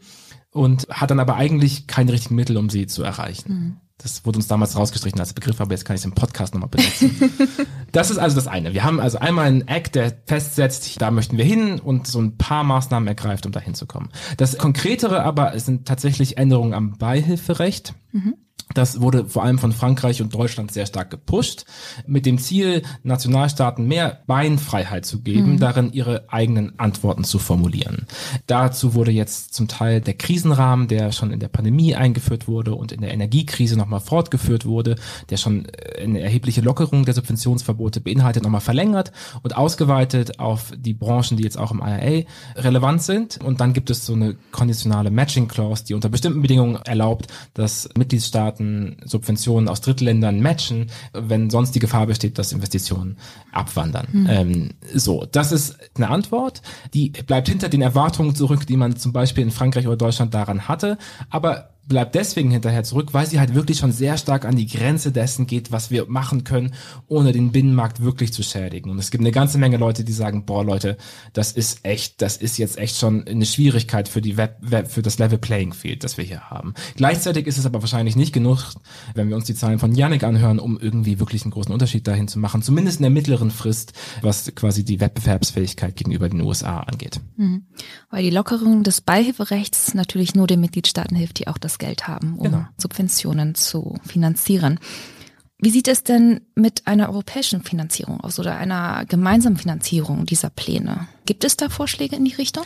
und 0.52 0.88
hat 0.90 1.12
dann 1.12 1.20
aber 1.20 1.36
eigentlich 1.36 1.88
keine 1.88 2.14
richtigen 2.14 2.36
Mittel, 2.36 2.58
um 2.58 2.70
sie 2.70 2.88
zu 2.88 3.04
erreichen. 3.04 3.54
Mhm. 3.54 3.78
Das 3.98 4.26
wurde 4.26 4.38
uns 4.38 4.48
damals 4.48 4.76
rausgestrichen 4.76 5.20
als 5.20 5.34
Begriff, 5.34 5.62
aber 5.62 5.72
jetzt 5.72 5.86
kann 5.86 5.96
ich 5.96 6.02
es 6.02 6.06
im 6.06 6.14
Podcast 6.14 6.54
nochmal 6.54 6.70
benutzen. 6.70 7.16
das 7.92 8.12
ist 8.12 8.18
also 8.18 8.36
das 8.36 8.48
eine. 8.48 8.74
Wir 8.74 8.84
haben 8.84 9.00
also 9.00 9.20
einmal 9.20 9.46
einen 9.46 9.68
Act, 9.68 9.96
der 9.96 10.14
festsetzt, 10.26 11.02
da 11.02 11.10
möchten 11.10 11.38
wir 11.38 11.46
hin 11.46 11.80
und 11.80 12.08
so 12.08 12.20
ein 12.20 12.38
paar 12.38 12.64
Maßnahmen 12.64 13.08
ergreift, 13.08 13.46
um 13.46 13.52
da 13.52 13.60
hinzukommen. 13.60 14.10
Das 14.38 14.58
Konkretere 14.58 15.24
aber 15.24 15.58
sind 15.60 15.88
tatsächlich 15.88 16.38
Änderungen 16.38 16.74
am 16.74 16.98
Beihilferecht. 16.98 17.94
Mhm. 18.12 18.36
Das 18.74 19.02
wurde 19.02 19.26
vor 19.26 19.44
allem 19.44 19.60
von 19.60 19.72
Frankreich 19.72 20.22
und 20.22 20.34
Deutschland 20.34 20.72
sehr 20.72 20.86
stark 20.86 21.10
gepusht, 21.10 21.66
mit 22.08 22.26
dem 22.26 22.38
Ziel, 22.38 22.84
Nationalstaaten 23.04 23.88
mehr 23.88 24.22
Beinfreiheit 24.28 25.06
zu 25.06 25.22
geben, 25.22 25.54
mhm. 25.54 25.60
darin 25.60 25.94
ihre 25.94 26.26
eigenen 26.30 26.78
Antworten 26.80 27.24
zu 27.24 27.40
formulieren. 27.40 28.08
Dazu 28.48 28.94
wurde 28.94 29.12
jetzt 29.12 29.54
zum 29.54 29.68
Teil 29.68 30.02
der 30.02 30.16
Krisenrahmen, 30.16 30.88
der 30.88 31.12
schon 31.12 31.32
in 31.32 31.40
der 31.40 31.48
Pandemie 31.48 31.96
eingeführt 31.96 32.48
wurde 32.48 32.76
und 32.76 32.92
in 32.92 33.02
der 33.02 33.14
Energiekrise 33.14 33.78
nochmal 33.78 34.00
fortgeführt 34.00 34.66
wurde, 34.66 34.96
der 35.30 35.38
schon 35.38 35.68
eine 36.02 36.22
erhebliche 36.22 36.62
Lockerung 36.62 37.06
der 37.06 37.14
Subventionsverbote 37.14 38.02
beinhaltet, 38.02 38.44
nochmal 38.44 38.62
verlängert 38.62 39.12
und 39.42 39.56
ausgeweitet 39.56 40.40
auf 40.40 40.72
die 40.76 40.94
Branchen, 40.94 41.38
die 41.38 41.44
jetzt 41.44 41.58
auch 41.58 41.72
im 41.72 41.80
IRA 41.80 42.24
relevant 42.56 43.02
sind. 43.02 43.40
Und 43.44 43.62
dann 43.62 43.74
gibt 43.74 43.90
es 43.90 44.06
so 44.06 44.14
eine 44.14 44.36
konditionale 44.52 45.12
Matching 45.12 45.48
Clause, 45.48 45.84
die 45.86 45.94
unter 45.94 46.10
bestimmten 46.10 46.42
Bedingungen 46.42 46.78
erlaubt, 46.78 47.28
dass 47.54 47.90
Mitgliedstaaten 47.98 48.63
Staaten 48.64 48.98
Subventionen 49.04 49.68
aus 49.70 49.82
Drittländern 49.82 50.42
matchen, 50.42 50.88
wenn 51.14 51.50
sonst 51.50 51.76
die 51.76 51.80
Gefahr 51.80 52.08
besteht, 52.08 52.38
dass 52.38 52.52
Investitionen 52.52 53.18
abwandern. 53.52 54.08
Mhm. 54.12 54.28
Ähm, 54.30 54.70
so, 54.94 55.26
das 55.32 55.52
ist 55.52 55.78
eine 55.96 56.10
Antwort, 56.10 56.62
die 56.94 57.10
bleibt 57.10 57.50
hinter 57.50 57.70
den 57.70 57.82
Erwartungen 57.82 58.36
zurück, 58.36 58.66
die 58.68 58.78
man 58.78 58.96
zum 58.96 59.14
Beispiel 59.14 59.44
in 59.44 59.52
Frankreich 59.52 59.88
oder 59.88 59.98
Deutschland 59.98 60.34
daran 60.34 60.68
hatte, 60.68 60.98
aber 61.30 61.73
bleibt 61.86 62.16
deswegen 62.16 62.50
hinterher 62.52 62.84
zurück, 62.84 63.14
weil 63.14 63.26
sie 63.26 63.40
halt 63.40 63.56
wirklich 63.56 63.78
schon 63.78 63.92
sehr 63.92 64.18
stark 64.18 64.46
an 64.46 64.56
die 64.56 64.68
Grenze 64.68 65.12
dessen 65.12 65.48
geht, 65.48 65.72
was 65.72 65.92
wir 65.92 66.06
machen 66.08 66.44
können, 66.44 66.74
ohne 67.08 67.32
den 67.34 67.52
Binnenmarkt 67.52 68.02
wirklich 68.02 68.32
zu 68.32 68.42
schädigen. 68.42 68.90
Und 68.90 69.00
es 69.00 69.12
gibt 69.12 69.22
eine 69.22 69.32
ganze 69.32 69.58
Menge 69.58 69.78
Leute, 69.78 70.04
die 70.04 70.14
sagen, 70.14 70.46
boah 70.46 70.64
Leute, 70.64 70.98
das 71.34 71.52
ist 71.52 71.80
echt, 71.84 72.22
das 72.22 72.38
ist 72.38 72.58
jetzt 72.58 72.78
echt 72.78 72.98
schon 72.98 73.28
eine 73.28 73.46
Schwierigkeit 73.46 74.08
für 74.08 74.22
die 74.22 74.38
Web, 74.38 74.58
Web 74.62 74.90
für 74.90 75.02
das 75.02 75.20
Level 75.20 75.38
Playing 75.38 75.74
Field, 75.74 76.04
das 76.04 76.18
wir 76.18 76.24
hier 76.24 76.50
haben. 76.50 76.74
Gleichzeitig 76.96 77.48
ist 77.48 77.58
es 77.58 77.66
aber 77.66 77.82
wahrscheinlich 77.82 78.16
nicht 78.16 78.34
genug, 78.34 78.60
wenn 79.14 79.30
wir 79.30 79.36
uns 79.36 79.46
die 79.46 79.56
Zahlen 79.56 79.80
von 79.80 79.94
Yannick 79.94 80.24
anhören, 80.24 80.60
um 80.60 80.80
irgendwie 80.80 81.20
wirklich 81.20 81.44
einen 81.44 81.52
großen 81.52 81.74
Unterschied 81.74 82.08
dahin 82.08 82.28
zu 82.28 82.40
machen, 82.40 82.62
zumindest 82.62 83.00
in 83.00 83.04
der 83.04 83.12
mittleren 83.12 83.52
Frist, 83.52 83.94
was 84.22 84.54
quasi 84.56 84.86
die 84.86 85.00
Wettbewerbsfähigkeit 85.00 85.96
gegenüber 85.96 86.30
den 86.30 86.42
USA 86.42 86.80
angeht. 86.80 87.20
Mhm. 87.36 87.66
Weil 88.10 88.24
die 88.24 88.30
Lockerung 88.30 88.84
des 88.84 89.02
Beihilferechts 89.02 89.94
natürlich 89.94 90.34
nur 90.34 90.48
den 90.48 90.62
Mitgliedstaaten 90.62 91.16
hilft, 91.16 91.40
die 91.40 91.48
auch 91.48 91.58
das 91.58 91.73
das 91.74 91.80
Geld 91.80 92.08
haben, 92.08 92.36
um 92.38 92.44
genau. 92.44 92.66
Subventionen 92.78 93.56
zu 93.56 93.98
finanzieren. 94.06 94.80
Wie 95.58 95.70
sieht 95.70 95.88
es 95.88 96.04
denn 96.04 96.42
mit 96.56 96.88
einer 96.88 97.10
europäischen 97.10 97.64
Finanzierung 97.64 98.20
aus 98.20 98.38
oder 98.40 98.58
einer 98.58 99.06
gemeinsamen 99.06 99.58
Finanzierung 99.58 100.26
dieser 100.26 100.50
Pläne? 100.50 101.08
Gibt 101.26 101.44
es 101.44 101.58
da 101.58 101.70
Vorschläge 101.70 102.16
in 102.16 102.26
die 102.26 102.34
Richtung? 102.34 102.66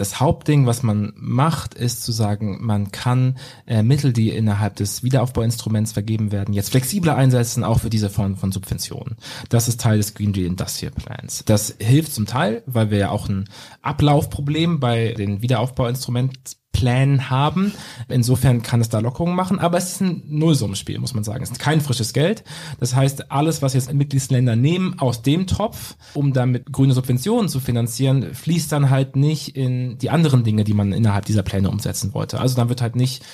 das 0.00 0.18
Hauptding, 0.18 0.64
was 0.66 0.82
man 0.82 1.12
macht, 1.14 1.74
ist 1.74 2.02
zu 2.02 2.10
sagen, 2.10 2.58
man 2.62 2.90
kann 2.90 3.36
äh, 3.66 3.82
Mittel, 3.82 4.14
die 4.14 4.30
innerhalb 4.30 4.76
des 4.76 5.02
Wiederaufbauinstruments 5.02 5.92
vergeben 5.92 6.32
werden, 6.32 6.54
jetzt 6.54 6.70
flexibler 6.70 7.16
einsetzen, 7.16 7.64
auch 7.64 7.80
für 7.80 7.90
diese 7.90 8.08
Form 8.08 8.36
von 8.36 8.50
Subventionen. 8.50 9.16
Das 9.50 9.68
ist 9.68 9.80
Teil 9.80 9.98
des 9.98 10.14
Green 10.14 10.32
Deal 10.32 10.46
Industrial 10.46 10.92
Plans. 10.92 11.42
Das 11.44 11.76
hilft 11.78 12.14
zum 12.14 12.24
Teil, 12.24 12.62
weil 12.64 12.90
wir 12.90 12.96
ja 12.96 13.10
auch 13.10 13.28
ein 13.28 13.48
Ablaufproblem 13.82 14.80
bei 14.80 15.12
den 15.12 15.42
Wiederaufbauinstrumenten 15.42 16.40
Plan 16.72 17.30
haben. 17.30 17.72
Insofern 18.08 18.62
kann 18.62 18.80
es 18.80 18.88
da 18.88 19.00
Lockerungen 19.00 19.34
machen, 19.34 19.58
aber 19.58 19.78
es 19.78 19.92
ist 19.92 20.00
ein 20.00 20.22
Nullsummenspiel, 20.26 20.98
muss 20.98 21.14
man 21.14 21.24
sagen. 21.24 21.42
Es 21.42 21.50
ist 21.50 21.58
kein 21.58 21.80
frisches 21.80 22.12
Geld. 22.12 22.44
Das 22.78 22.94
heißt, 22.94 23.30
alles, 23.30 23.60
was 23.60 23.74
jetzt 23.74 23.92
Mitgliedsländer 23.92 24.56
nehmen 24.56 24.98
aus 24.98 25.22
dem 25.22 25.46
Topf, 25.46 25.96
um 26.14 26.32
damit 26.32 26.72
grüne 26.72 26.94
Subventionen 26.94 27.48
zu 27.48 27.60
finanzieren, 27.60 28.34
fließt 28.34 28.70
dann 28.72 28.90
halt 28.90 29.16
nicht 29.16 29.56
in 29.56 29.98
die 29.98 30.10
anderen 30.10 30.44
Dinge, 30.44 30.64
die 30.64 30.74
man 30.74 30.92
innerhalb 30.92 31.26
dieser 31.26 31.42
Pläne 31.42 31.70
umsetzen 31.70 32.14
wollte. 32.14 32.40
Also 32.40 32.56
dann 32.56 32.68
wird 32.68 32.82
halt 32.82 32.96
nicht 32.96 33.24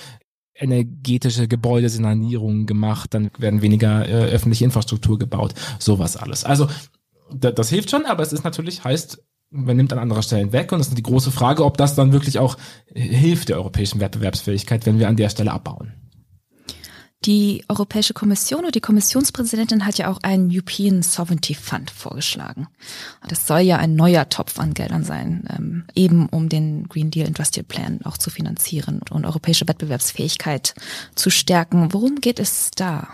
energetische 0.58 1.48
Gebäudesanierungen 1.48 2.66
gemacht, 2.66 3.12
dann 3.12 3.30
werden 3.38 3.62
weniger 3.62 4.08
äh, 4.08 4.30
öffentliche 4.30 4.64
Infrastruktur 4.64 5.18
gebaut, 5.18 5.54
sowas 5.78 6.16
alles. 6.16 6.44
Also 6.44 6.68
das 7.30 7.68
hilft 7.68 7.90
schon, 7.90 8.06
aber 8.06 8.22
es 8.22 8.32
ist 8.32 8.44
natürlich, 8.44 8.84
heißt, 8.84 9.22
man 9.50 9.76
nimmt 9.76 9.92
an 9.92 9.98
anderer 9.98 10.22
Stellen 10.22 10.52
weg 10.52 10.72
und 10.72 10.80
es 10.80 10.88
ist 10.88 10.98
die 10.98 11.02
große 11.02 11.30
Frage, 11.30 11.64
ob 11.64 11.76
das 11.76 11.94
dann 11.94 12.12
wirklich 12.12 12.38
auch 12.38 12.56
hilft 12.94 13.48
der 13.48 13.56
europäischen 13.56 14.00
Wettbewerbsfähigkeit, 14.00 14.86
wenn 14.86 14.98
wir 14.98 15.08
an 15.08 15.16
der 15.16 15.30
Stelle 15.30 15.52
abbauen. 15.52 15.94
Die 17.24 17.64
Europäische 17.68 18.14
Kommission 18.14 18.64
und 18.64 18.74
die 18.74 18.80
Kommissionspräsidentin 18.80 19.84
hat 19.84 19.98
ja 19.98 20.10
auch 20.10 20.18
einen 20.22 20.50
European 20.52 21.02
Sovereignty 21.02 21.54
Fund 21.54 21.90
vorgeschlagen. 21.90 22.68
Das 23.26 23.46
soll 23.46 23.60
ja 23.60 23.78
ein 23.78 23.96
neuer 23.96 24.28
Topf 24.28 24.60
an 24.60 24.74
Geldern 24.74 25.02
sein, 25.02 25.48
ähm, 25.50 25.84
eben 25.94 26.28
um 26.28 26.48
den 26.48 26.88
Green 26.88 27.10
Deal 27.10 27.26
Industrial 27.26 27.64
Plan 27.64 28.00
auch 28.04 28.18
zu 28.18 28.30
finanzieren 28.30 29.00
und 29.10 29.24
europäische 29.24 29.66
Wettbewerbsfähigkeit 29.66 30.74
zu 31.14 31.30
stärken. 31.30 31.92
Worum 31.92 32.20
geht 32.20 32.38
es 32.38 32.70
da? 32.76 33.08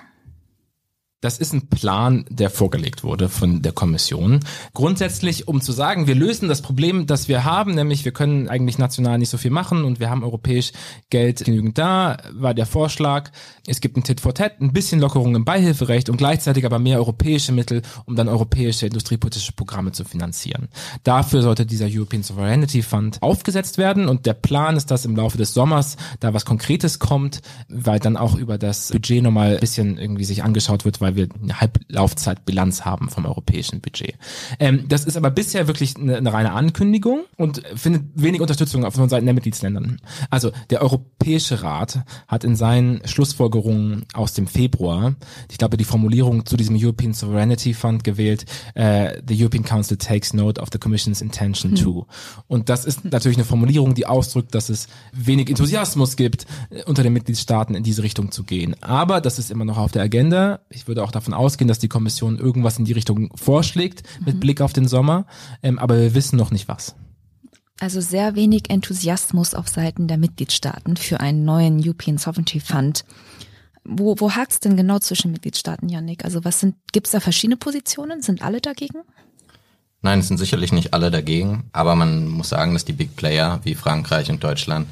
Das 1.22 1.38
ist 1.38 1.52
ein 1.52 1.68
Plan, 1.68 2.24
der 2.30 2.50
vorgelegt 2.50 3.04
wurde 3.04 3.28
von 3.28 3.62
der 3.62 3.70
Kommission. 3.70 4.40
Grundsätzlich, 4.74 5.46
um 5.46 5.60
zu 5.60 5.70
sagen, 5.70 6.08
wir 6.08 6.16
lösen 6.16 6.48
das 6.48 6.62
Problem, 6.62 7.06
das 7.06 7.28
wir 7.28 7.44
haben, 7.44 7.76
nämlich 7.76 8.04
wir 8.04 8.10
können 8.10 8.48
eigentlich 8.48 8.76
national 8.76 9.18
nicht 9.18 9.28
so 9.28 9.38
viel 9.38 9.52
machen 9.52 9.84
und 9.84 10.00
wir 10.00 10.10
haben 10.10 10.24
europäisch 10.24 10.72
Geld 11.10 11.44
genügend 11.44 11.78
da, 11.78 12.16
war 12.32 12.54
der 12.54 12.66
Vorschlag. 12.66 13.30
Es 13.68 13.80
gibt 13.80 13.96
ein 13.96 14.02
Tit 14.02 14.20
for 14.20 14.34
Tat, 14.34 14.60
ein 14.60 14.72
bisschen 14.72 14.98
Lockerung 14.98 15.36
im 15.36 15.44
Beihilferecht 15.44 16.10
und 16.10 16.16
gleichzeitig 16.16 16.66
aber 16.66 16.80
mehr 16.80 16.98
europäische 16.98 17.52
Mittel, 17.52 17.82
um 18.04 18.16
dann 18.16 18.28
europäische 18.28 18.86
industriepolitische 18.86 19.52
Programme 19.52 19.92
zu 19.92 20.04
finanzieren. 20.04 20.66
Dafür 21.04 21.42
sollte 21.42 21.66
dieser 21.66 21.86
European 21.88 22.24
Sovereignty 22.24 22.82
Fund 22.82 23.18
aufgesetzt 23.22 23.78
werden 23.78 24.08
und 24.08 24.26
der 24.26 24.34
Plan 24.34 24.76
ist, 24.76 24.90
dass 24.90 25.04
im 25.04 25.14
Laufe 25.14 25.38
des 25.38 25.54
Sommers 25.54 25.96
da 26.18 26.34
was 26.34 26.44
Konkretes 26.44 26.98
kommt, 26.98 27.42
weil 27.68 28.00
dann 28.00 28.16
auch 28.16 28.34
über 28.34 28.58
das 28.58 28.90
Budget 28.90 29.22
nochmal 29.22 29.54
ein 29.54 29.60
bisschen 29.60 29.98
irgendwie 29.98 30.24
sich 30.24 30.42
angeschaut 30.42 30.84
wird, 30.84 31.00
weil 31.00 31.11
weil 31.12 31.28
wir 31.28 31.28
eine 31.42 31.60
Halblaufzeitbilanz 31.60 32.84
haben 32.84 33.08
vom 33.08 33.26
europäischen 33.26 33.80
Budget. 33.80 34.14
Ähm, 34.58 34.86
das 34.88 35.04
ist 35.04 35.16
aber 35.16 35.30
bisher 35.30 35.66
wirklich 35.66 35.96
eine, 35.96 36.16
eine 36.16 36.32
reine 36.32 36.52
Ankündigung 36.52 37.24
und 37.36 37.62
findet 37.74 38.04
wenig 38.14 38.40
Unterstützung 38.40 38.90
von 38.90 39.08
Seiten 39.08 39.26
der 39.26 39.34
Mitgliedsländern. 39.34 40.00
Also 40.30 40.52
der 40.70 40.82
Europäische 40.82 41.62
Rat 41.62 42.04
hat 42.28 42.44
in 42.44 42.56
seinen 42.56 43.06
Schlussfolgerungen 43.06 44.04
aus 44.14 44.34
dem 44.34 44.46
Februar, 44.46 45.14
ich 45.50 45.58
glaube, 45.58 45.76
die 45.76 45.84
Formulierung 45.84 46.46
zu 46.46 46.56
diesem 46.56 46.76
European 46.78 47.14
Sovereignty 47.14 47.74
Fund 47.74 48.04
gewählt, 48.04 48.46
äh, 48.74 49.20
the 49.26 49.40
European 49.40 49.64
Council 49.64 49.96
takes 49.96 50.32
note 50.34 50.60
of 50.60 50.68
the 50.72 50.78
Commission's 50.78 51.20
intention 51.20 51.72
mhm. 51.72 51.76
to. 51.76 52.06
Und 52.48 52.68
das 52.68 52.84
ist 52.84 53.04
natürlich 53.04 53.38
eine 53.38 53.44
Formulierung, 53.44 53.94
die 53.94 54.06
ausdrückt, 54.06 54.54
dass 54.54 54.68
es 54.68 54.88
wenig 55.12 55.48
Enthusiasmus 55.48 56.16
gibt, 56.16 56.46
äh, 56.70 56.84
unter 56.84 57.02
den 57.02 57.12
Mitgliedstaaten 57.12 57.74
in 57.74 57.82
diese 57.82 58.02
Richtung 58.02 58.30
zu 58.30 58.44
gehen. 58.44 58.76
Aber 58.80 59.20
das 59.20 59.38
ist 59.38 59.50
immer 59.50 59.64
noch 59.64 59.78
auf 59.78 59.92
der 59.92 60.02
Agenda. 60.02 60.60
Ich 60.70 60.88
würde 60.88 61.01
auch 61.02 61.12
davon 61.12 61.34
ausgehen, 61.34 61.68
dass 61.68 61.78
die 61.78 61.88
Kommission 61.88 62.38
irgendwas 62.38 62.78
in 62.78 62.84
die 62.84 62.92
Richtung 62.92 63.30
vorschlägt 63.36 64.02
mit 64.24 64.36
mhm. 64.36 64.40
Blick 64.40 64.60
auf 64.60 64.72
den 64.72 64.88
Sommer, 64.88 65.26
ähm, 65.62 65.78
aber 65.78 65.98
wir 65.98 66.14
wissen 66.14 66.36
noch 66.36 66.50
nicht 66.50 66.68
was. 66.68 66.94
Also 67.80 68.00
sehr 68.00 68.36
wenig 68.36 68.70
Enthusiasmus 68.70 69.54
auf 69.54 69.68
Seiten 69.68 70.06
der 70.06 70.18
Mitgliedstaaten 70.18 70.96
für 70.96 71.20
einen 71.20 71.44
neuen 71.44 71.80
European 71.84 72.16
Sovereignty 72.16 72.60
Fund. 72.60 73.04
Wo, 73.84 74.14
wo 74.18 74.30
hakt 74.32 74.52
es 74.52 74.60
denn 74.60 74.76
genau 74.76 75.00
zwischen 75.00 75.32
Mitgliedstaaten, 75.32 75.88
Yannick? 75.88 76.24
Also 76.24 76.44
was 76.44 76.60
sind, 76.60 76.76
gibt 76.92 77.08
es 77.08 77.12
da 77.12 77.18
verschiedene 77.18 77.56
Positionen? 77.56 78.22
Sind 78.22 78.42
alle 78.42 78.60
dagegen? 78.60 79.00
Nein, 80.00 80.20
es 80.20 80.28
sind 80.28 80.38
sicherlich 80.38 80.72
nicht 80.72 80.94
alle 80.94 81.10
dagegen, 81.10 81.64
aber 81.72 81.96
man 81.96 82.28
muss 82.28 82.50
sagen, 82.50 82.72
dass 82.72 82.84
die 82.84 82.92
Big 82.92 83.16
Player 83.16 83.60
wie 83.64 83.74
Frankreich 83.74 84.30
und 84.30 84.44
Deutschland 84.44 84.86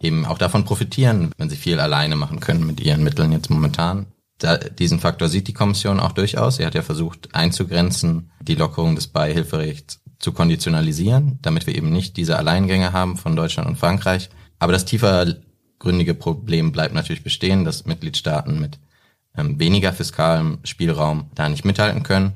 eben 0.00 0.26
auch 0.26 0.38
davon 0.38 0.64
profitieren, 0.64 1.30
wenn 1.38 1.48
sie 1.48 1.56
viel 1.56 1.80
alleine 1.80 2.16
machen 2.16 2.40
können 2.40 2.66
mit 2.66 2.80
ihren 2.80 3.02
Mitteln 3.02 3.32
jetzt 3.32 3.50
momentan 3.50 4.06
da, 4.38 4.58
diesen 4.58 5.00
Faktor 5.00 5.28
sieht 5.28 5.48
die 5.48 5.54
Kommission 5.54 6.00
auch 6.00 6.12
durchaus. 6.12 6.56
Sie 6.56 6.66
hat 6.66 6.74
ja 6.74 6.82
versucht 6.82 7.34
einzugrenzen, 7.34 8.30
die 8.40 8.54
Lockerung 8.54 8.94
des 8.94 9.06
Beihilferechts 9.06 10.00
zu 10.18 10.32
konditionalisieren, 10.32 11.38
damit 11.42 11.66
wir 11.66 11.74
eben 11.74 11.90
nicht 11.90 12.16
diese 12.16 12.38
Alleingänge 12.38 12.92
haben 12.92 13.16
von 13.16 13.36
Deutschland 13.36 13.68
und 13.68 13.78
Frankreich. 13.78 14.30
Aber 14.58 14.72
das 14.72 14.84
tiefergründige 14.84 16.14
Problem 16.14 16.72
bleibt 16.72 16.94
natürlich 16.94 17.22
bestehen, 17.22 17.64
dass 17.64 17.86
Mitgliedstaaten 17.86 18.60
mit 18.60 18.78
ähm, 19.36 19.58
weniger 19.58 19.92
fiskalem 19.92 20.58
Spielraum 20.64 21.30
da 21.34 21.48
nicht 21.48 21.64
mithalten 21.64 22.02
können. 22.02 22.32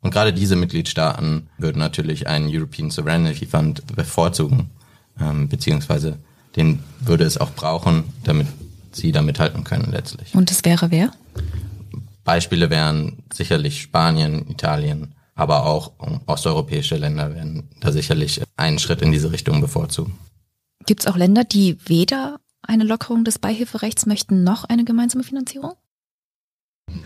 Und 0.00 0.12
gerade 0.12 0.32
diese 0.32 0.56
Mitgliedstaaten 0.56 1.48
würden 1.58 1.78
natürlich 1.78 2.26
einen 2.26 2.48
European 2.48 2.90
Sovereignty 2.90 3.46
Fund 3.46 3.86
bevorzugen, 3.94 4.70
ähm, 5.20 5.48
beziehungsweise 5.48 6.18
den 6.56 6.80
würde 7.00 7.24
es 7.24 7.38
auch 7.38 7.52
brauchen, 7.52 8.04
damit 8.24 8.48
sie 8.92 9.12
da 9.12 9.22
mithalten 9.22 9.64
können 9.64 9.90
letztlich. 9.90 10.34
Und 10.34 10.50
das 10.50 10.64
wäre 10.64 10.90
wer? 10.90 11.12
Beispiele 12.24 12.70
wären 12.70 13.22
sicherlich 13.32 13.82
Spanien, 13.82 14.48
Italien, 14.48 15.14
aber 15.34 15.66
auch 15.66 15.92
osteuropäische 16.26 16.96
Länder 16.96 17.34
werden 17.34 17.70
da 17.80 17.92
sicherlich 17.92 18.42
einen 18.56 18.78
Schritt 18.78 19.02
in 19.02 19.10
diese 19.10 19.32
Richtung 19.32 19.60
bevorzugen. 19.60 20.18
Gibt 20.86 21.00
es 21.00 21.06
auch 21.06 21.16
Länder, 21.16 21.44
die 21.44 21.78
weder 21.86 22.40
eine 22.62 22.84
Lockerung 22.84 23.24
des 23.24 23.38
Beihilferechts 23.38 24.06
möchten 24.06 24.44
noch 24.44 24.64
eine 24.64 24.84
gemeinsame 24.84 25.24
Finanzierung? 25.24 25.74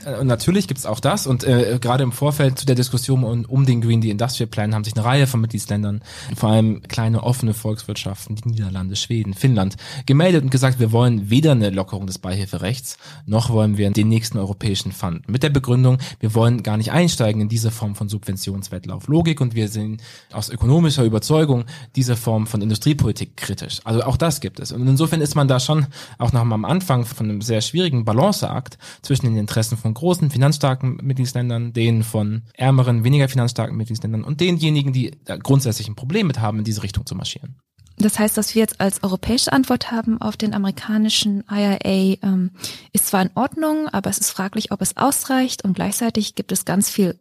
Äh, 0.04 0.18
und 0.18 0.26
natürlich 0.26 0.68
gibt's 0.68 0.86
auch 0.86 1.00
das 1.00 1.26
und 1.26 1.44
äh, 1.44 1.78
gerade 1.80 2.02
im 2.02 2.12
Vorfeld 2.12 2.58
zu 2.58 2.66
der 2.66 2.74
Diskussion 2.74 3.24
um, 3.24 3.44
um 3.44 3.66
den 3.66 3.80
Green 3.80 4.00
Deal 4.00 4.12
Industrial 4.12 4.48
Plan 4.48 4.74
haben 4.74 4.84
sich 4.84 4.96
eine 4.96 5.04
Reihe 5.04 5.26
von 5.26 5.40
Mitgliedsländern, 5.40 6.02
vor 6.36 6.50
allem 6.50 6.82
kleine 6.82 7.22
offene 7.22 7.54
Volkswirtschaften, 7.54 8.36
die 8.36 8.48
Niederlande, 8.48 8.96
Schweden, 8.96 9.34
Finnland, 9.34 9.76
gemeldet 10.06 10.42
und 10.42 10.50
gesagt, 10.50 10.80
wir 10.80 10.92
wollen 10.92 11.30
weder 11.30 11.52
eine 11.52 11.70
Lockerung 11.70 12.06
des 12.06 12.18
Beihilferechts, 12.18 12.96
noch 13.26 13.50
wollen 13.50 13.76
wir 13.76 13.90
den 13.90 14.08
nächsten 14.08 14.38
europäischen 14.38 14.92
Fund. 14.92 15.28
Mit 15.28 15.42
der 15.42 15.50
Begründung, 15.50 15.98
wir 16.20 16.34
wollen 16.34 16.62
gar 16.62 16.76
nicht 16.76 16.92
einsteigen 16.92 17.40
in 17.40 17.48
diese 17.48 17.70
Form 17.70 17.94
von 17.94 18.08
Subventionswettlauf 18.08 19.08
Logik 19.08 19.40
und 19.40 19.54
wir 19.54 19.68
sind 19.68 20.02
aus 20.32 20.48
ökonomischer 20.48 21.04
Überzeugung 21.04 21.64
diese 21.96 22.16
Form 22.16 22.46
von 22.46 22.62
Industriepolitik 22.62 23.36
kritisch. 23.36 23.80
Also 23.84 24.02
auch 24.02 24.16
das 24.16 24.40
gibt 24.40 24.60
es. 24.60 24.72
Und 24.72 24.86
insofern 24.86 25.20
ist 25.20 25.34
man 25.34 25.48
da 25.48 25.60
schon 25.60 25.86
auch 26.18 26.32
noch 26.32 26.44
mal 26.44 26.54
am 26.54 26.64
Anfang 26.64 27.04
von 27.04 27.28
einem 27.28 27.42
sehr 27.42 27.60
schwierigen 27.60 28.04
Balanceakt 28.04 28.78
zwischen 29.02 29.26
den 29.26 29.36
Interessen 29.36 29.73
Interessen 29.74 29.82
von 29.82 29.94
großen, 29.94 30.30
finanzstarken 30.30 30.98
Mitgliedsländern, 31.02 31.72
denen 31.72 32.02
von 32.02 32.42
ärmeren, 32.54 33.04
weniger 33.04 33.28
finanzstarken 33.28 33.76
Mitgliedsländern 33.76 34.24
und 34.24 34.40
denjenigen, 34.40 34.92
die 34.92 35.12
grundsätzlich 35.42 35.88
ein 35.88 35.96
Problem 35.96 36.26
mit 36.26 36.40
haben, 36.40 36.58
in 36.58 36.64
diese 36.64 36.82
Richtung 36.82 37.06
zu 37.06 37.14
marschieren. 37.14 37.56
Das 37.96 38.18
heißt, 38.18 38.36
was 38.36 38.54
wir 38.54 38.60
jetzt 38.60 38.80
als 38.80 39.04
europäische 39.04 39.52
Antwort 39.52 39.92
haben 39.92 40.20
auf 40.20 40.36
den 40.36 40.52
amerikanischen 40.52 41.44
IRA, 41.48 42.16
ähm, 42.22 42.50
ist 42.92 43.06
zwar 43.06 43.22
in 43.22 43.30
Ordnung, 43.36 43.88
aber 43.88 44.10
es 44.10 44.18
ist 44.18 44.30
fraglich, 44.30 44.72
ob 44.72 44.82
es 44.82 44.96
ausreicht 44.96 45.64
und 45.64 45.74
gleichzeitig 45.74 46.34
gibt 46.34 46.50
es 46.50 46.64
ganz 46.64 46.90
viel 46.90 47.18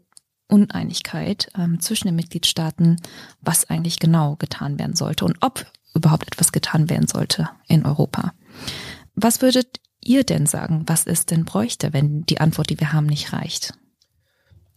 Uneinigkeit 0.47 1.51
ähm, 1.55 1.79
zwischen 1.79 2.07
den 2.07 2.15
Mitgliedstaaten, 2.15 2.97
was 3.39 3.69
eigentlich 3.69 3.99
genau 3.99 4.35
getan 4.37 4.79
werden 4.79 4.95
sollte 4.95 5.25
und 5.25 5.37
ob 5.41 5.65
überhaupt 5.93 6.27
etwas 6.27 6.51
getan 6.51 6.89
werden 6.89 7.07
sollte 7.07 7.49
in 7.67 7.85
Europa. 7.85 8.33
Was 9.15 9.43
würdet 9.43 9.79
ihr 10.05 10.23
denn 10.23 10.45
sagen, 10.45 10.83
was 10.87 11.05
es 11.07 11.25
denn 11.25 11.45
bräuchte, 11.45 11.93
wenn 11.93 12.25
die 12.25 12.39
Antwort, 12.39 12.69
die 12.69 12.79
wir 12.79 12.93
haben, 12.93 13.07
nicht 13.07 13.33
reicht? 13.33 13.73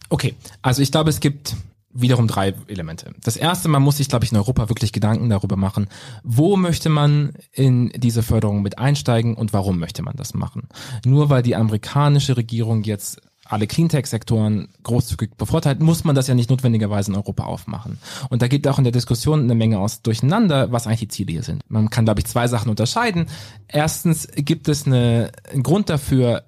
Okay, 0.09 0.35
also 0.61 0.81
ich 0.81 0.91
glaube, 0.91 1.09
es 1.09 1.19
gibt 1.19 1.55
wiederum 1.89 2.27
drei 2.27 2.53
Elemente. 2.67 3.13
Das 3.23 3.37
erste, 3.37 3.69
man 3.69 3.81
muss 3.81 3.97
sich, 3.97 4.07
glaube 4.07 4.23
ich, 4.23 4.31
in 4.31 4.37
Europa 4.37 4.69
wirklich 4.69 4.93
Gedanken 4.93 5.29
darüber 5.29 5.55
machen, 5.55 5.87
wo 6.23 6.55
möchte 6.55 6.89
man 6.89 7.33
in 7.51 7.89
diese 7.95 8.23
Förderung 8.23 8.61
mit 8.61 8.77
einsteigen 8.77 9.35
und 9.35 9.51
warum 9.53 9.79
möchte 9.79 10.03
man 10.03 10.15
das 10.15 10.33
machen. 10.33 10.69
Nur 11.05 11.29
weil 11.29 11.41
die 11.41 11.55
amerikanische 11.55 12.37
Regierung 12.37 12.83
jetzt 12.83 13.21
alle 13.49 13.67
Cleantech-Sektoren 13.67 14.69
großzügig 14.83 15.35
bevorteilt, 15.37 15.79
muss 15.79 16.03
man 16.03 16.15
das 16.15 16.27
ja 16.27 16.35
nicht 16.35 16.49
notwendigerweise 16.49 17.11
in 17.11 17.17
Europa 17.17 17.43
aufmachen. 17.43 17.99
Und 18.29 18.41
da 18.41 18.47
geht 18.47 18.67
auch 18.67 18.77
in 18.77 18.83
der 18.83 18.93
Diskussion 18.93 19.41
eine 19.41 19.55
Menge 19.55 19.79
aus 19.79 20.01
durcheinander, 20.01 20.71
was 20.71 20.87
eigentlich 20.87 20.99
die 20.99 21.07
Ziele 21.07 21.31
hier 21.33 21.43
sind. 21.43 21.61
Man 21.67 21.89
kann, 21.89 22.05
glaube 22.05 22.19
ich, 22.19 22.25
zwei 22.25 22.47
Sachen 22.47 22.69
unterscheiden. 22.69 23.27
Erstens 23.67 24.27
gibt 24.35 24.67
es 24.67 24.85
eine, 24.85 25.31
einen 25.51 25.63
Grund 25.63 25.89
dafür, 25.89 26.43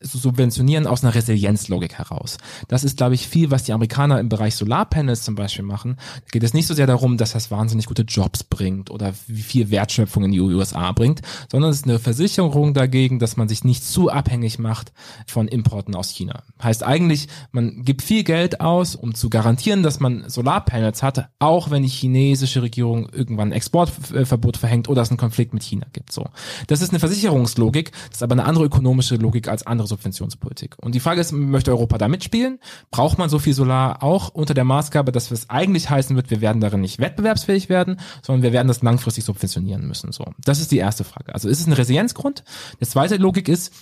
subventionieren 0.00 0.86
aus 0.86 1.02
einer 1.02 1.14
Resilienzlogik 1.14 1.94
heraus. 1.94 2.38
Das 2.68 2.84
ist, 2.84 2.96
glaube 2.96 3.14
ich, 3.14 3.26
viel, 3.26 3.50
was 3.50 3.64
die 3.64 3.72
Amerikaner 3.72 4.20
im 4.20 4.28
Bereich 4.28 4.54
Solarpanels 4.54 5.22
zum 5.22 5.34
Beispiel 5.34 5.64
machen. 5.64 5.96
Da 5.96 6.30
geht 6.32 6.42
es 6.42 6.54
nicht 6.54 6.66
so 6.66 6.74
sehr 6.74 6.86
darum, 6.86 7.16
dass 7.16 7.32
das 7.32 7.50
wahnsinnig 7.50 7.86
gute 7.86 8.02
Jobs 8.02 8.44
bringt 8.44 8.90
oder 8.90 9.14
wie 9.26 9.42
viel 9.42 9.70
Wertschöpfung 9.70 10.24
in 10.24 10.32
die 10.32 10.40
USA 10.40 10.92
bringt, 10.92 11.22
sondern 11.50 11.70
es 11.70 11.78
ist 11.78 11.84
eine 11.86 11.98
Versicherung 11.98 12.74
dagegen, 12.74 13.18
dass 13.18 13.36
man 13.36 13.48
sich 13.48 13.64
nicht 13.64 13.84
zu 13.84 14.10
abhängig 14.10 14.58
macht 14.58 14.92
von 15.26 15.48
Importen 15.48 15.94
aus 15.94 16.10
China. 16.10 16.42
Heißt 16.62 16.82
eigentlich, 16.82 17.28
man 17.52 17.82
gibt 17.84 18.02
viel 18.02 18.24
Geld 18.24 18.60
aus, 18.60 18.94
um 18.96 19.14
zu 19.14 19.30
garantieren, 19.30 19.82
dass 19.82 20.00
man 20.00 20.28
Solarpanels 20.28 21.02
hat, 21.02 21.28
auch 21.38 21.70
wenn 21.70 21.82
die 21.82 21.88
chinesische 21.88 22.62
Regierung 22.62 23.08
irgendwann 23.10 23.48
ein 23.48 23.52
Exportverbot 23.52 24.56
verhängt 24.56 24.88
oder 24.88 25.02
es 25.02 25.10
einen 25.10 25.18
Konflikt 25.18 25.54
mit 25.54 25.62
China 25.62 25.86
gibt. 25.92 26.12
So, 26.12 26.26
das 26.66 26.82
ist 26.82 26.90
eine 26.90 27.00
Versicherungslogik, 27.00 27.92
das 28.08 28.18
ist 28.18 28.22
aber 28.22 28.32
eine 28.32 28.44
andere 28.44 28.64
ökonomische 28.64 29.16
Logik 29.16 29.48
als 29.48 29.66
andere 29.66 29.93
Subventionspolitik. 29.94 30.76
Und 30.80 30.94
die 30.94 31.00
Frage 31.00 31.20
ist, 31.20 31.32
möchte 31.32 31.70
Europa 31.70 31.98
da 31.98 32.08
mitspielen? 32.08 32.58
Braucht 32.90 33.18
man 33.18 33.28
so 33.28 33.38
viel 33.38 33.54
Solar 33.54 34.02
auch 34.02 34.28
unter 34.30 34.54
der 34.54 34.64
Maßgabe, 34.64 35.12
dass 35.12 35.30
es 35.30 35.50
eigentlich 35.50 35.90
heißen 35.90 36.16
wird, 36.16 36.30
wir 36.30 36.40
werden 36.40 36.60
darin 36.60 36.80
nicht 36.80 36.98
wettbewerbsfähig 36.98 37.68
werden, 37.68 38.00
sondern 38.22 38.42
wir 38.42 38.52
werden 38.52 38.68
das 38.68 38.82
langfristig 38.82 39.24
subventionieren 39.24 39.86
müssen. 39.86 40.12
So, 40.12 40.24
das 40.38 40.60
ist 40.60 40.72
die 40.72 40.78
erste 40.78 41.04
Frage. 41.04 41.34
Also 41.34 41.48
ist 41.48 41.60
es 41.60 41.66
ein 41.66 41.72
Resilienzgrund? 41.72 42.44
Die 42.80 42.86
zweite 42.86 43.16
Logik 43.16 43.48
ist, 43.48 43.72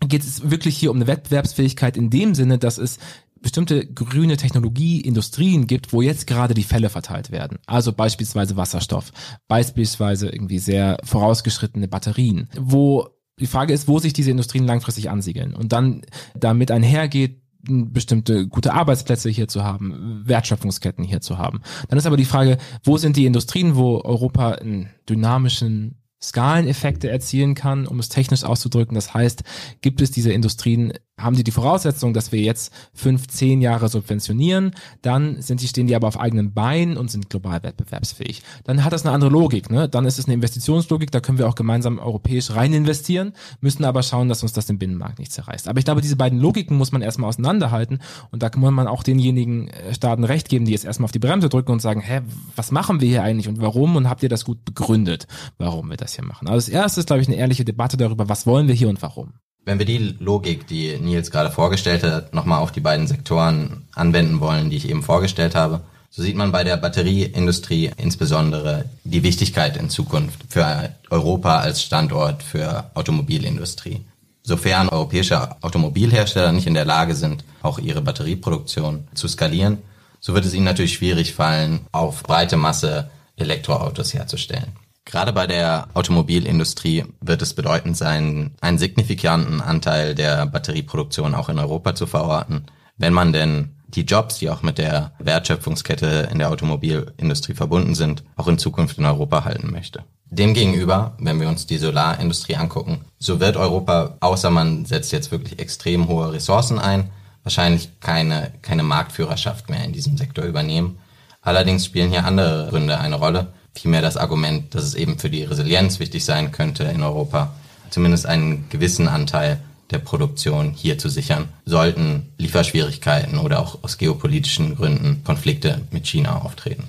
geht 0.00 0.22
es 0.22 0.50
wirklich 0.50 0.76
hier 0.76 0.90
um 0.90 0.96
eine 0.96 1.06
Wettbewerbsfähigkeit 1.06 1.96
in 1.96 2.10
dem 2.10 2.34
Sinne, 2.34 2.58
dass 2.58 2.78
es 2.78 2.98
bestimmte 3.40 3.86
grüne 3.86 4.36
Technologieindustrien 4.36 5.66
gibt, 5.66 5.92
wo 5.92 6.02
jetzt 6.02 6.26
gerade 6.26 6.54
die 6.54 6.64
Fälle 6.64 6.90
verteilt 6.90 7.30
werden. 7.30 7.58
Also 7.66 7.92
beispielsweise 7.92 8.56
Wasserstoff, 8.56 9.12
beispielsweise 9.46 10.28
irgendwie 10.28 10.58
sehr 10.58 10.98
vorausgeschrittene 11.04 11.88
Batterien, 11.88 12.48
wo 12.58 13.08
die 13.40 13.46
Frage 13.46 13.72
ist, 13.72 13.88
wo 13.88 13.98
sich 13.98 14.12
diese 14.12 14.30
Industrien 14.30 14.66
langfristig 14.66 15.10
ansiedeln 15.10 15.54
und 15.54 15.72
dann 15.72 16.02
damit 16.34 16.70
einhergeht, 16.70 17.42
bestimmte 17.60 18.46
gute 18.46 18.72
Arbeitsplätze 18.72 19.30
hier 19.30 19.48
zu 19.48 19.64
haben, 19.64 20.22
Wertschöpfungsketten 20.24 21.04
hier 21.04 21.20
zu 21.20 21.38
haben. 21.38 21.60
Dann 21.88 21.98
ist 21.98 22.06
aber 22.06 22.16
die 22.16 22.24
Frage, 22.24 22.58
wo 22.84 22.96
sind 22.98 23.16
die 23.16 23.26
Industrien, 23.26 23.76
wo 23.76 24.00
Europa 24.00 24.52
einen 24.52 24.90
dynamischen 25.08 25.96
Skaleneffekte 26.22 27.10
erzielen 27.10 27.54
kann, 27.54 27.86
um 27.86 27.98
es 27.98 28.08
technisch 28.08 28.44
auszudrücken. 28.44 28.94
Das 28.94 29.14
heißt, 29.14 29.44
gibt 29.80 30.00
es 30.00 30.10
diese 30.10 30.32
Industrien 30.32 30.92
haben 31.18 31.36
die 31.36 31.44
die 31.44 31.50
Voraussetzung, 31.50 32.14
dass 32.14 32.32
wir 32.32 32.40
jetzt 32.40 32.72
fünf, 32.94 33.26
zehn 33.26 33.60
Jahre 33.60 33.88
subventionieren, 33.88 34.72
dann 35.02 35.42
sind 35.42 35.60
die, 35.60 35.68
stehen 35.68 35.86
die 35.86 35.96
aber 35.96 36.08
auf 36.08 36.18
eigenen 36.18 36.54
Beinen 36.54 36.96
und 36.96 37.10
sind 37.10 37.28
global 37.28 37.62
wettbewerbsfähig. 37.62 38.42
Dann 38.64 38.84
hat 38.84 38.92
das 38.92 39.04
eine 39.04 39.14
andere 39.14 39.30
Logik, 39.30 39.70
ne? 39.70 39.88
Dann 39.88 40.06
ist 40.06 40.18
es 40.18 40.26
eine 40.26 40.34
Investitionslogik, 40.34 41.10
da 41.10 41.20
können 41.20 41.38
wir 41.38 41.48
auch 41.48 41.54
gemeinsam 41.54 41.98
europäisch 41.98 42.50
rein 42.52 42.72
investieren, 42.72 43.32
müssen 43.60 43.84
aber 43.84 44.02
schauen, 44.02 44.28
dass 44.28 44.42
uns 44.42 44.52
das 44.52 44.66
den 44.66 44.78
Binnenmarkt 44.78 45.18
nicht 45.18 45.32
zerreißt. 45.32 45.68
Aber 45.68 45.78
ich 45.78 45.84
glaube, 45.84 46.00
diese 46.00 46.16
beiden 46.16 46.38
Logiken 46.38 46.76
muss 46.76 46.92
man 46.92 47.02
erstmal 47.02 47.28
auseinanderhalten 47.28 47.98
und 48.30 48.42
da 48.42 48.50
muss 48.56 48.70
man 48.70 48.86
auch 48.86 49.02
denjenigen 49.02 49.68
äh, 49.68 49.94
Staaten 49.94 50.24
recht 50.24 50.48
geben, 50.48 50.64
die 50.64 50.72
jetzt 50.72 50.84
erstmal 50.84 51.06
auf 51.06 51.12
die 51.12 51.18
Bremse 51.18 51.48
drücken 51.48 51.72
und 51.72 51.82
sagen, 51.82 52.00
hä, 52.00 52.20
was 52.54 52.70
machen 52.70 53.00
wir 53.00 53.08
hier 53.08 53.22
eigentlich 53.22 53.48
und 53.48 53.60
warum 53.60 53.96
und 53.96 54.08
habt 54.08 54.22
ihr 54.22 54.28
das 54.28 54.44
gut 54.44 54.64
begründet, 54.64 55.26
warum 55.58 55.90
wir 55.90 55.96
das 55.96 56.14
hier 56.14 56.24
machen? 56.24 56.48
Also 56.48 56.66
das 56.66 56.68
erste 56.68 57.00
ist, 57.00 57.06
glaube 57.06 57.22
ich, 57.22 57.28
eine 57.28 57.36
ehrliche 57.36 57.64
Debatte 57.64 57.96
darüber, 57.96 58.28
was 58.28 58.46
wollen 58.46 58.68
wir 58.68 58.74
hier 58.74 58.88
und 58.88 59.02
warum. 59.02 59.34
Wenn 59.68 59.78
wir 59.78 59.84
die 59.84 60.16
Logik, 60.18 60.66
die 60.66 60.96
Nils 60.96 61.30
gerade 61.30 61.50
vorgestellt 61.50 62.02
hat, 62.02 62.32
nochmal 62.32 62.62
auf 62.62 62.72
die 62.72 62.80
beiden 62.80 63.06
Sektoren 63.06 63.86
anwenden 63.94 64.40
wollen, 64.40 64.70
die 64.70 64.78
ich 64.78 64.88
eben 64.88 65.02
vorgestellt 65.02 65.54
habe, 65.54 65.82
so 66.08 66.22
sieht 66.22 66.36
man 66.36 66.52
bei 66.52 66.64
der 66.64 66.78
Batterieindustrie 66.78 67.90
insbesondere 67.98 68.86
die 69.04 69.22
Wichtigkeit 69.22 69.76
in 69.76 69.90
Zukunft 69.90 70.40
für 70.48 70.94
Europa 71.10 71.58
als 71.58 71.82
Standort 71.82 72.42
für 72.42 72.90
Automobilindustrie. 72.94 74.00
Sofern 74.42 74.88
europäische 74.88 75.62
Automobilhersteller 75.62 76.52
nicht 76.52 76.66
in 76.66 76.72
der 76.72 76.86
Lage 76.86 77.14
sind, 77.14 77.44
auch 77.60 77.78
ihre 77.78 78.00
Batterieproduktion 78.00 79.06
zu 79.12 79.28
skalieren, 79.28 79.82
so 80.18 80.32
wird 80.32 80.46
es 80.46 80.54
ihnen 80.54 80.64
natürlich 80.64 80.94
schwierig 80.94 81.34
fallen, 81.34 81.80
auf 81.92 82.22
breite 82.22 82.56
Masse 82.56 83.10
Elektroautos 83.36 84.14
herzustellen. 84.14 84.72
Gerade 85.08 85.32
bei 85.32 85.46
der 85.46 85.88
Automobilindustrie 85.94 87.06
wird 87.22 87.40
es 87.40 87.54
bedeutend 87.54 87.96
sein, 87.96 88.54
einen 88.60 88.76
signifikanten 88.76 89.62
Anteil 89.62 90.14
der 90.14 90.44
Batterieproduktion 90.44 91.34
auch 91.34 91.48
in 91.48 91.58
Europa 91.58 91.94
zu 91.94 92.06
verorten, 92.06 92.66
wenn 92.98 93.14
man 93.14 93.32
denn 93.32 93.70
die 93.86 94.02
Jobs, 94.02 94.38
die 94.38 94.50
auch 94.50 94.60
mit 94.60 94.76
der 94.76 95.12
Wertschöpfungskette 95.18 96.28
in 96.30 96.38
der 96.38 96.50
Automobilindustrie 96.50 97.54
verbunden 97.54 97.94
sind, 97.94 98.22
auch 98.36 98.48
in 98.48 98.58
Zukunft 98.58 98.98
in 98.98 99.06
Europa 99.06 99.44
halten 99.44 99.72
möchte. 99.72 100.04
Demgegenüber, 100.26 101.16
wenn 101.18 101.40
wir 101.40 101.48
uns 101.48 101.64
die 101.64 101.78
Solarindustrie 101.78 102.56
angucken, 102.56 103.06
so 103.18 103.40
wird 103.40 103.56
Europa, 103.56 104.18
außer 104.20 104.50
man 104.50 104.84
setzt 104.84 105.10
jetzt 105.12 105.32
wirklich 105.32 105.58
extrem 105.58 106.06
hohe 106.08 106.34
Ressourcen 106.34 106.78
ein, 106.78 107.08
wahrscheinlich 107.44 107.98
keine, 108.00 108.52
keine 108.60 108.82
Marktführerschaft 108.82 109.70
mehr 109.70 109.82
in 109.84 109.94
diesem 109.94 110.18
Sektor 110.18 110.44
übernehmen. 110.44 110.98
Allerdings 111.40 111.86
spielen 111.86 112.10
hier 112.10 112.26
andere 112.26 112.66
Gründe 112.68 112.98
eine 112.98 113.14
Rolle, 113.14 113.54
vielmehr 113.80 114.02
das 114.02 114.16
Argument, 114.16 114.74
dass 114.74 114.84
es 114.84 114.94
eben 114.94 115.18
für 115.18 115.30
die 115.30 115.44
Resilienz 115.44 116.00
wichtig 116.00 116.24
sein 116.24 116.52
könnte 116.52 116.84
in 116.84 117.02
Europa, 117.02 117.54
zumindest 117.90 118.26
einen 118.26 118.68
gewissen 118.68 119.08
Anteil 119.08 119.60
der 119.90 119.98
Produktion 119.98 120.72
hier 120.72 120.98
zu 120.98 121.08
sichern, 121.08 121.48
sollten 121.64 122.26
Lieferschwierigkeiten 122.36 123.38
oder 123.38 123.60
auch 123.60 123.82
aus 123.82 123.98
geopolitischen 123.98 124.76
Gründen 124.76 125.22
Konflikte 125.24 125.80
mit 125.90 126.06
China 126.06 126.42
auftreten. 126.42 126.84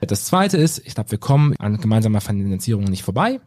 Das 0.00 0.24
zweite 0.24 0.58
ist, 0.58 0.82
ich 0.84 0.94
glaube, 0.94 1.10
wir 1.10 1.18
kommen 1.18 1.56
an 1.58 1.80
gemeinsamer 1.80 2.20
Finanzierung 2.20 2.84
nicht 2.84 3.02
vorbei. 3.02 3.40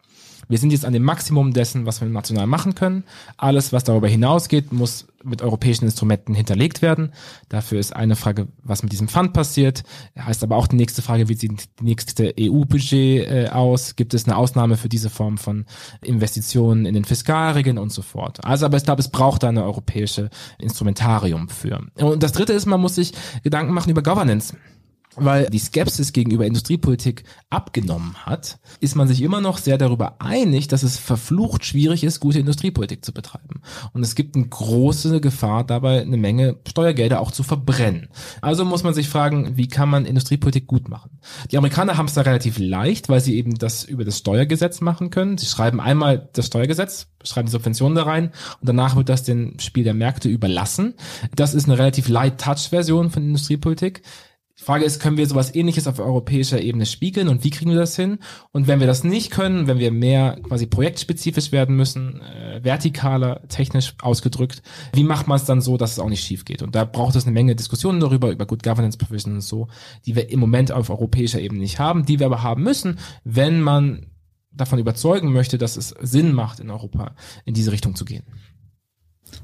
Wir 0.48 0.58
sind 0.58 0.72
jetzt 0.72 0.86
an 0.86 0.94
dem 0.94 1.04
Maximum 1.04 1.54
dessen, 1.54 1.86
was 1.86 2.02
wir 2.02 2.08
national 2.08 2.48
machen 2.48 2.76
können. 2.76 3.04
Alles, 3.38 3.74
was 3.74 3.84
darüber 3.84 4.08
hinausgeht, 4.08 4.72
muss 4.72 5.08
mit 5.24 5.42
europäischen 5.42 5.86
Instrumenten 5.86 6.34
hinterlegt 6.34 6.82
werden. 6.82 7.12
Dafür 7.50 7.80
ist 7.80 7.96
eine 7.96 8.16
Frage, 8.16 8.48
was 8.64 8.84
mit 8.84 8.92
diesem 8.92 9.08
Fund 9.08 9.34
passiert. 9.34 9.84
Heißt 10.18 10.44
aber 10.44 10.56
auch 10.56 10.68
die 10.68 10.76
nächste 10.76 11.02
Frage, 11.02 11.28
wie 11.28 11.34
sieht 11.34 11.52
die 11.80 11.84
nächste 11.84 12.34
EU-Budget 12.40 13.28
äh, 13.28 13.50
aus? 13.52 13.96
Gibt 13.96 14.14
es 14.14 14.26
eine 14.26 14.38
Ausnahme 14.38 14.78
für 14.78 14.90
diese 14.90 15.10
Form 15.10 15.38
von 15.38 15.66
Investitionen 16.02 16.86
in 16.86 16.94
den 16.94 17.04
Fiskalregeln 17.04 17.78
und 17.78 17.92
so 17.92 18.02
fort? 18.02 18.44
Also, 18.46 18.66
aber 18.66 18.78
ich 18.78 18.84
glaube, 18.84 19.02
es 19.02 19.10
braucht 19.10 19.44
da 19.44 19.50
eine 19.50 19.64
europäische 19.64 20.30
Instrumentarium 20.60 21.50
für. 21.50 21.82
Und 21.96 22.24
das 22.24 22.32
dritte 22.32 22.54
ist, 22.54 22.66
man 22.66 22.80
muss 22.80 22.96
sich 22.96 23.12
Gedanken 23.44 23.74
machen 23.74 23.90
über 23.90 24.04
Governance 24.04 24.56
weil 25.18 25.48
die 25.48 25.60
Skepsis 25.60 26.14
gegenüber 26.14 26.46
Industriepolitik 26.46 27.24
abgenommen 27.50 28.16
hat, 28.26 28.60
ist 28.80 28.96
man 28.96 29.08
sich 29.08 29.22
immer 29.22 29.42
noch 29.42 29.58
sehr 29.58 29.78
darüber 29.78 30.22
einig, 30.22 30.68
dass 30.68 30.84
es 30.84 30.98
verflucht 30.98 31.66
schwierig 31.66 32.04
ist, 32.04 32.20
gute 32.20 32.40
Industriepolitik 32.40 33.04
zu 33.04 33.14
betreiben. 33.14 33.62
Und 33.94 34.04
es 34.04 34.16
gibt 34.16 34.36
eine 34.36 34.48
große 34.48 35.20
Gefahr 35.22 35.64
dabei, 35.64 36.02
eine 36.02 36.18
Menge 36.18 36.58
Steuergelder 36.68 37.20
auch 37.20 37.32
zu 37.32 37.44
verbrennen. 37.44 38.10
Also 38.42 38.66
muss 38.66 38.84
man 38.84 38.94
sich 38.94 39.10
fragen, 39.10 39.58
wie 39.58 39.68
kann 39.68 39.90
man 39.90 40.06
Industriepolitik 40.06 40.68
gut 40.68 40.88
machen? 40.90 41.20
Die 41.52 41.58
Amerikaner 41.58 41.98
haben 41.98 42.08
es 42.08 42.14
da 42.14 42.22
relativ 42.22 42.60
leicht, 42.60 43.10
weil 43.10 43.22
sie 43.22 43.36
eben 43.36 43.58
das 43.58 43.84
über 43.84 44.06
das 44.06 44.20
Steuergesetz 44.20 44.82
machen 44.82 45.10
können. 45.10 45.38
Sie 45.38 45.48
schreiben 45.48 45.80
einmal 45.80 46.30
das 46.34 46.48
Steuergesetz, 46.48 47.08
schreiben 47.24 47.48
die 47.48 47.52
Subventionen 47.52 47.96
da 47.96 48.04
rein 48.04 48.32
und 48.60 48.70
danach 48.70 48.96
wird 48.96 49.10
das 49.10 49.24
dem 49.24 49.60
Spiel 49.60 49.84
der 49.84 49.94
Märkte 49.94 50.30
überlassen. 50.30 50.94
Das 51.36 51.54
ist 51.54 51.66
eine 51.66 51.78
relativ 51.78 52.08
light-touch-Version 52.08 53.10
von 53.10 53.24
Industriepolitik. 53.24 54.02
Frage 54.68 54.84
ist, 54.84 55.00
können 55.00 55.16
wir 55.16 55.26
sowas 55.26 55.56
ähnliches 55.56 55.88
auf 55.88 55.98
europäischer 55.98 56.62
Ebene 56.62 56.86
spiegeln 56.86 57.30
und 57.30 57.46
wie 57.46 57.52
kriegen 57.52 57.72
wir 57.72 57.78
das 57.78 57.96
hin? 57.96 58.20
Und 58.52 58.68
wenn 58.68 58.82
wir 58.82 58.88
das 58.88 59.06
nicht 59.06 59.32
können, 59.32 59.66
wenn 59.66 59.80
wir 59.80 59.94
mehr 59.94 60.42
quasi 60.44 60.68
projektspezifisch 60.68 61.54
werden 61.54 61.78
müssen, 61.78 62.20
äh, 62.20 62.60
vertikaler, 62.64 63.48
technisch 63.48 63.96
ausgedrückt, 64.02 64.62
wie 64.92 65.06
macht 65.06 65.26
man 65.26 65.38
es 65.38 65.46
dann 65.46 65.62
so, 65.62 65.78
dass 65.78 65.94
es 65.94 66.00
auch 66.00 66.10
nicht 66.10 66.22
schief 66.22 66.44
geht? 66.44 66.64
Und 66.64 66.76
da 66.76 66.84
braucht 66.84 67.16
es 67.16 67.24
eine 67.24 67.32
Menge 67.32 67.56
Diskussionen 67.56 68.02
darüber, 68.02 68.30
über 68.30 68.46
Good 68.46 68.62
Governance 68.62 68.98
Provisions 68.98 69.36
und 69.36 69.42
so, 69.42 69.68
die 70.06 70.18
wir 70.18 70.30
im 70.32 70.42
Moment 70.42 70.74
auf 70.74 70.90
europäischer 70.90 71.40
Ebene 71.40 71.62
nicht 71.62 71.80
haben, 71.80 72.06
die 72.06 72.20
wir 72.20 72.26
aber 72.26 72.44
haben 72.44 72.64
müssen, 72.64 73.00
wenn 73.24 73.62
man 73.62 74.08
davon 74.52 74.80
überzeugen 74.80 75.32
möchte, 75.32 75.58
dass 75.58 75.78
es 75.78 75.96
Sinn 76.02 76.34
macht, 76.34 76.60
in 76.60 76.72
Europa 76.72 77.16
in 77.46 77.54
diese 77.54 77.72
Richtung 77.72 77.96
zu 77.96 78.04
gehen. 78.04 78.26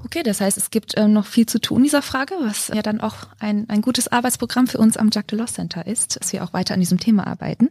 Okay, 0.04 0.24
das 0.24 0.42
heißt, 0.42 0.58
es 0.58 0.70
gibt 0.70 0.94
ähm, 0.98 1.14
noch 1.14 1.26
viel 1.26 1.46
zu 1.46 1.60
tun 1.60 1.78
in 1.78 1.84
dieser 1.84 2.02
Frage, 2.02 2.36
was 2.42 2.70
ja 2.70 2.82
dann 2.82 3.02
auch 3.02 3.16
ein, 3.40 3.70
ein 3.70 3.82
gutes 3.82 4.08
Arbeitsprogramm 4.08 4.68
für 4.68 4.78
uns 4.78 4.98
am 4.98 5.10
Jacques 5.12 5.28
Delors 5.28 5.54
Center 5.54 5.86
ist, 5.88 6.20
dass 6.20 6.34
wir 6.34 6.44
auch 6.44 6.54
weiter 6.54 6.74
an 6.74 6.80
diesem 6.80 7.00
Thema 7.00 7.28
arbeiten. 7.28 7.70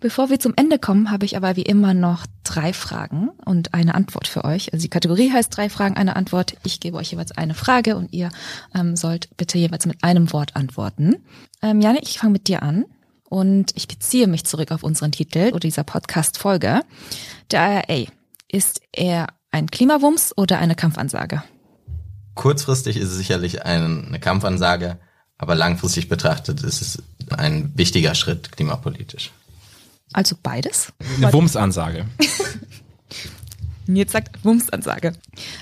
Bevor 0.00 0.30
wir 0.30 0.40
zum 0.40 0.52
Ende 0.56 0.78
kommen, 0.78 1.10
habe 1.10 1.24
ich 1.24 1.36
aber 1.36 1.56
wie 1.56 1.62
immer 1.62 1.94
noch 1.94 2.26
drei 2.44 2.72
Fragen 2.72 3.30
und 3.44 3.74
eine 3.74 3.94
Antwort 3.94 4.28
für 4.28 4.44
euch. 4.44 4.72
Also 4.72 4.82
die 4.82 4.90
Kategorie 4.90 5.32
heißt 5.32 5.56
drei 5.56 5.68
Fragen, 5.68 5.96
eine 5.96 6.16
Antwort. 6.16 6.54
Ich 6.64 6.80
gebe 6.80 6.96
euch 6.96 7.10
jeweils 7.10 7.32
eine 7.32 7.54
Frage 7.54 7.96
und 7.96 8.12
ihr 8.12 8.30
ähm, 8.74 8.96
sollt 8.96 9.28
bitte 9.36 9.58
jeweils 9.58 9.86
mit 9.86 10.04
einem 10.04 10.32
Wort 10.32 10.56
antworten. 10.56 11.16
Ähm, 11.62 11.80
Janne, 11.80 12.00
ich 12.02 12.18
fange 12.18 12.32
mit 12.32 12.48
dir 12.48 12.62
an 12.62 12.84
und 13.28 13.72
ich 13.74 13.88
beziehe 13.88 14.26
mich 14.26 14.44
zurück 14.44 14.70
auf 14.70 14.82
unseren 14.82 15.12
Titel 15.12 15.48
oder 15.48 15.60
dieser 15.60 15.84
Podcast-Folge. 15.84 16.82
Der 17.50 17.88
IRA, 17.88 18.10
ist 18.54 18.82
er 18.92 19.26
ein 19.50 19.68
Klimawumms 19.68 20.36
oder 20.38 20.58
eine 20.58 20.76
Kampfansage? 20.76 21.42
Kurzfristig 22.34 22.96
ist 22.96 23.10
es 23.10 23.16
sicherlich 23.16 23.64
eine 23.64 24.18
Kampfansage, 24.20 24.98
aber 25.38 25.54
langfristig 25.54 26.08
betrachtet 26.08 26.62
ist 26.62 26.80
es 26.80 27.02
ein 27.30 27.72
wichtiger 27.76 28.14
Schritt 28.14 28.52
klimapolitisch. 28.52 29.30
Also 30.12 30.36
beides? 30.42 30.92
Eine 31.16 31.32
Wumms-Ansage. 31.32 32.06
Nils 33.86 34.12
sagt 34.12 34.44
Wumms-Ansage. 34.44 35.14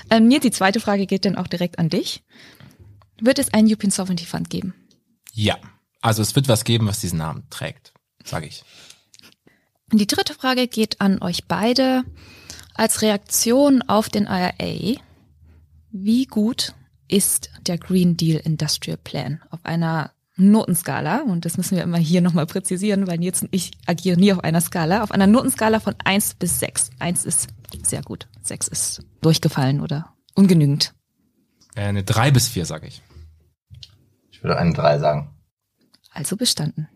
Ähm, 0.09 0.27
Nils, 0.27 0.41
die 0.41 0.51
zweite 0.51 0.79
Frage 0.79 1.05
geht 1.05 1.25
dann 1.25 1.35
auch 1.35 1.47
direkt 1.47 1.79
an 1.79 1.89
dich. 1.89 2.23
Wird 3.19 3.39
es 3.39 3.53
einen 3.53 3.67
European 3.67 3.91
Sovereignty 3.91 4.25
Fund 4.25 4.49
geben? 4.49 4.73
Ja. 5.33 5.57
Also 6.01 6.21
es 6.21 6.35
wird 6.35 6.49
was 6.49 6.65
geben, 6.65 6.87
was 6.87 6.99
diesen 6.99 7.19
Namen 7.19 7.47
trägt, 7.49 7.93
sage 8.25 8.45
ich. 8.45 8.63
Und 9.91 9.99
die 9.99 10.07
dritte 10.07 10.33
Frage 10.33 10.67
geht 10.67 10.99
an 10.99 11.21
euch 11.21 11.45
beide. 11.47 12.03
Als 12.73 13.01
Reaktion 13.01 13.81
auf 13.83 14.09
den 14.09 14.25
IRA 14.25 14.99
wie 15.93 16.25
gut 16.25 16.73
ist 17.07 17.49
der 17.67 17.77
Green 17.77 18.17
Deal 18.17 18.41
Industrial 18.43 18.97
Plan 18.97 19.41
auf 19.51 19.59
einer 19.63 20.11
Notenskala, 20.35 21.21
und 21.21 21.45
das 21.45 21.57
müssen 21.57 21.77
wir 21.77 21.83
immer 21.83 21.99
hier 21.99 22.21
nochmal 22.21 22.47
präzisieren, 22.47 23.05
weil 23.05 23.23
jetzt 23.23 23.45
ich 23.51 23.71
agiere 23.85 24.19
nie 24.19 24.33
auf 24.33 24.43
einer 24.43 24.61
Skala, 24.61 25.03
auf 25.03 25.11
einer 25.11 25.27
Notenskala 25.27 25.79
von 25.79 25.93
eins 26.03 26.33
bis 26.33 26.59
sechs. 26.59 26.89
Eins 26.97 27.23
ist 27.23 27.47
sehr 27.83 28.01
gut, 28.01 28.27
sechs 28.41 28.67
ist 28.67 29.03
durchgefallen 29.21 29.79
oder 29.79 30.13
ungenügend. 30.33 30.95
Eine 31.75 32.03
drei 32.03 32.31
bis 32.31 32.47
vier, 32.47 32.65
sage 32.65 32.87
ich. 32.87 33.03
Ich 34.31 34.41
würde 34.41 34.57
eine 34.57 34.73
drei 34.73 34.97
sagen. 34.97 35.29
Also 36.11 36.35
bestanden. 36.35 36.89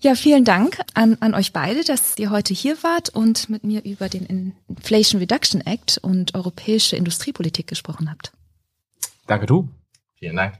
Ja, 0.00 0.14
vielen 0.14 0.44
Dank 0.44 0.80
an, 0.94 1.16
an 1.20 1.34
euch 1.34 1.52
beide, 1.52 1.84
dass 1.84 2.18
ihr 2.18 2.30
heute 2.30 2.52
hier 2.52 2.82
wart 2.82 3.10
und 3.10 3.48
mit 3.48 3.62
mir 3.62 3.84
über 3.84 4.08
den 4.08 4.54
Inflation 4.68 5.20
Reduction 5.20 5.60
Act 5.60 5.98
und 6.02 6.34
europäische 6.34 6.96
Industriepolitik 6.96 7.68
gesprochen 7.68 8.10
habt. 8.10 8.32
Danke 9.26 9.46
du. 9.46 9.68
Vielen 10.18 10.36
Dank. 10.36 10.58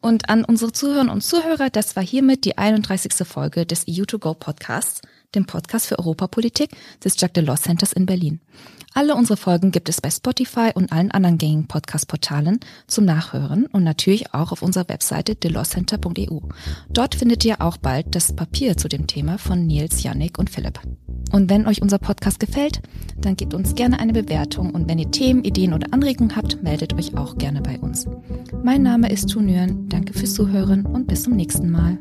Und 0.00 0.30
an 0.30 0.44
unsere 0.44 0.72
Zuhörerinnen 0.72 1.12
und 1.12 1.22
Zuhörer, 1.22 1.68
das 1.68 1.94
war 1.94 2.02
hiermit 2.02 2.44
die 2.44 2.56
31. 2.56 3.26
Folge 3.26 3.66
des 3.66 3.86
EU2Go 3.86 4.34
Podcasts. 4.34 5.02
Dem 5.34 5.46
Podcast 5.46 5.86
für 5.86 5.98
Europapolitik 5.98 6.70
des 7.04 7.20
Jacques 7.20 7.34
Delors 7.34 7.62
Centers 7.62 7.92
in 7.92 8.06
Berlin. 8.06 8.40
Alle 8.92 9.14
unsere 9.14 9.36
Folgen 9.36 9.70
gibt 9.70 9.88
es 9.88 10.00
bei 10.00 10.10
Spotify 10.10 10.70
und 10.74 10.90
allen 10.90 11.12
anderen 11.12 11.38
gängigen 11.38 11.68
Podcast-Portalen 11.68 12.58
zum 12.88 13.04
Nachhören 13.04 13.66
und 13.66 13.84
natürlich 13.84 14.34
auch 14.34 14.50
auf 14.50 14.62
unserer 14.62 14.88
Webseite 14.88 15.36
delawcenter.eu. 15.36 16.40
Dort 16.88 17.14
findet 17.14 17.44
ihr 17.44 17.60
auch 17.60 17.76
bald 17.76 18.14
das 18.16 18.34
Papier 18.34 18.76
zu 18.76 18.88
dem 18.88 19.06
Thema 19.06 19.38
von 19.38 19.66
Nils, 19.66 20.02
Yannick 20.02 20.38
und 20.38 20.50
Philipp. 20.50 20.80
Und 21.30 21.48
wenn 21.48 21.68
euch 21.68 21.82
unser 21.82 21.98
Podcast 21.98 22.40
gefällt, 22.40 22.82
dann 23.20 23.36
gebt 23.36 23.54
uns 23.54 23.76
gerne 23.76 24.00
eine 24.00 24.12
Bewertung 24.12 24.74
und 24.74 24.88
wenn 24.88 24.98
ihr 24.98 25.10
Themen, 25.12 25.44
Ideen 25.44 25.72
oder 25.72 25.92
Anregungen 25.92 26.34
habt, 26.34 26.60
meldet 26.62 26.94
euch 26.94 27.16
auch 27.16 27.38
gerne 27.38 27.60
bei 27.60 27.78
uns. 27.78 28.06
Mein 28.64 28.82
Name 28.82 29.10
ist 29.10 29.30
Tunüren, 29.30 29.88
danke 29.88 30.12
fürs 30.12 30.34
Zuhören 30.34 30.84
und 30.84 31.06
bis 31.06 31.22
zum 31.22 31.36
nächsten 31.36 31.70
Mal. 31.70 31.98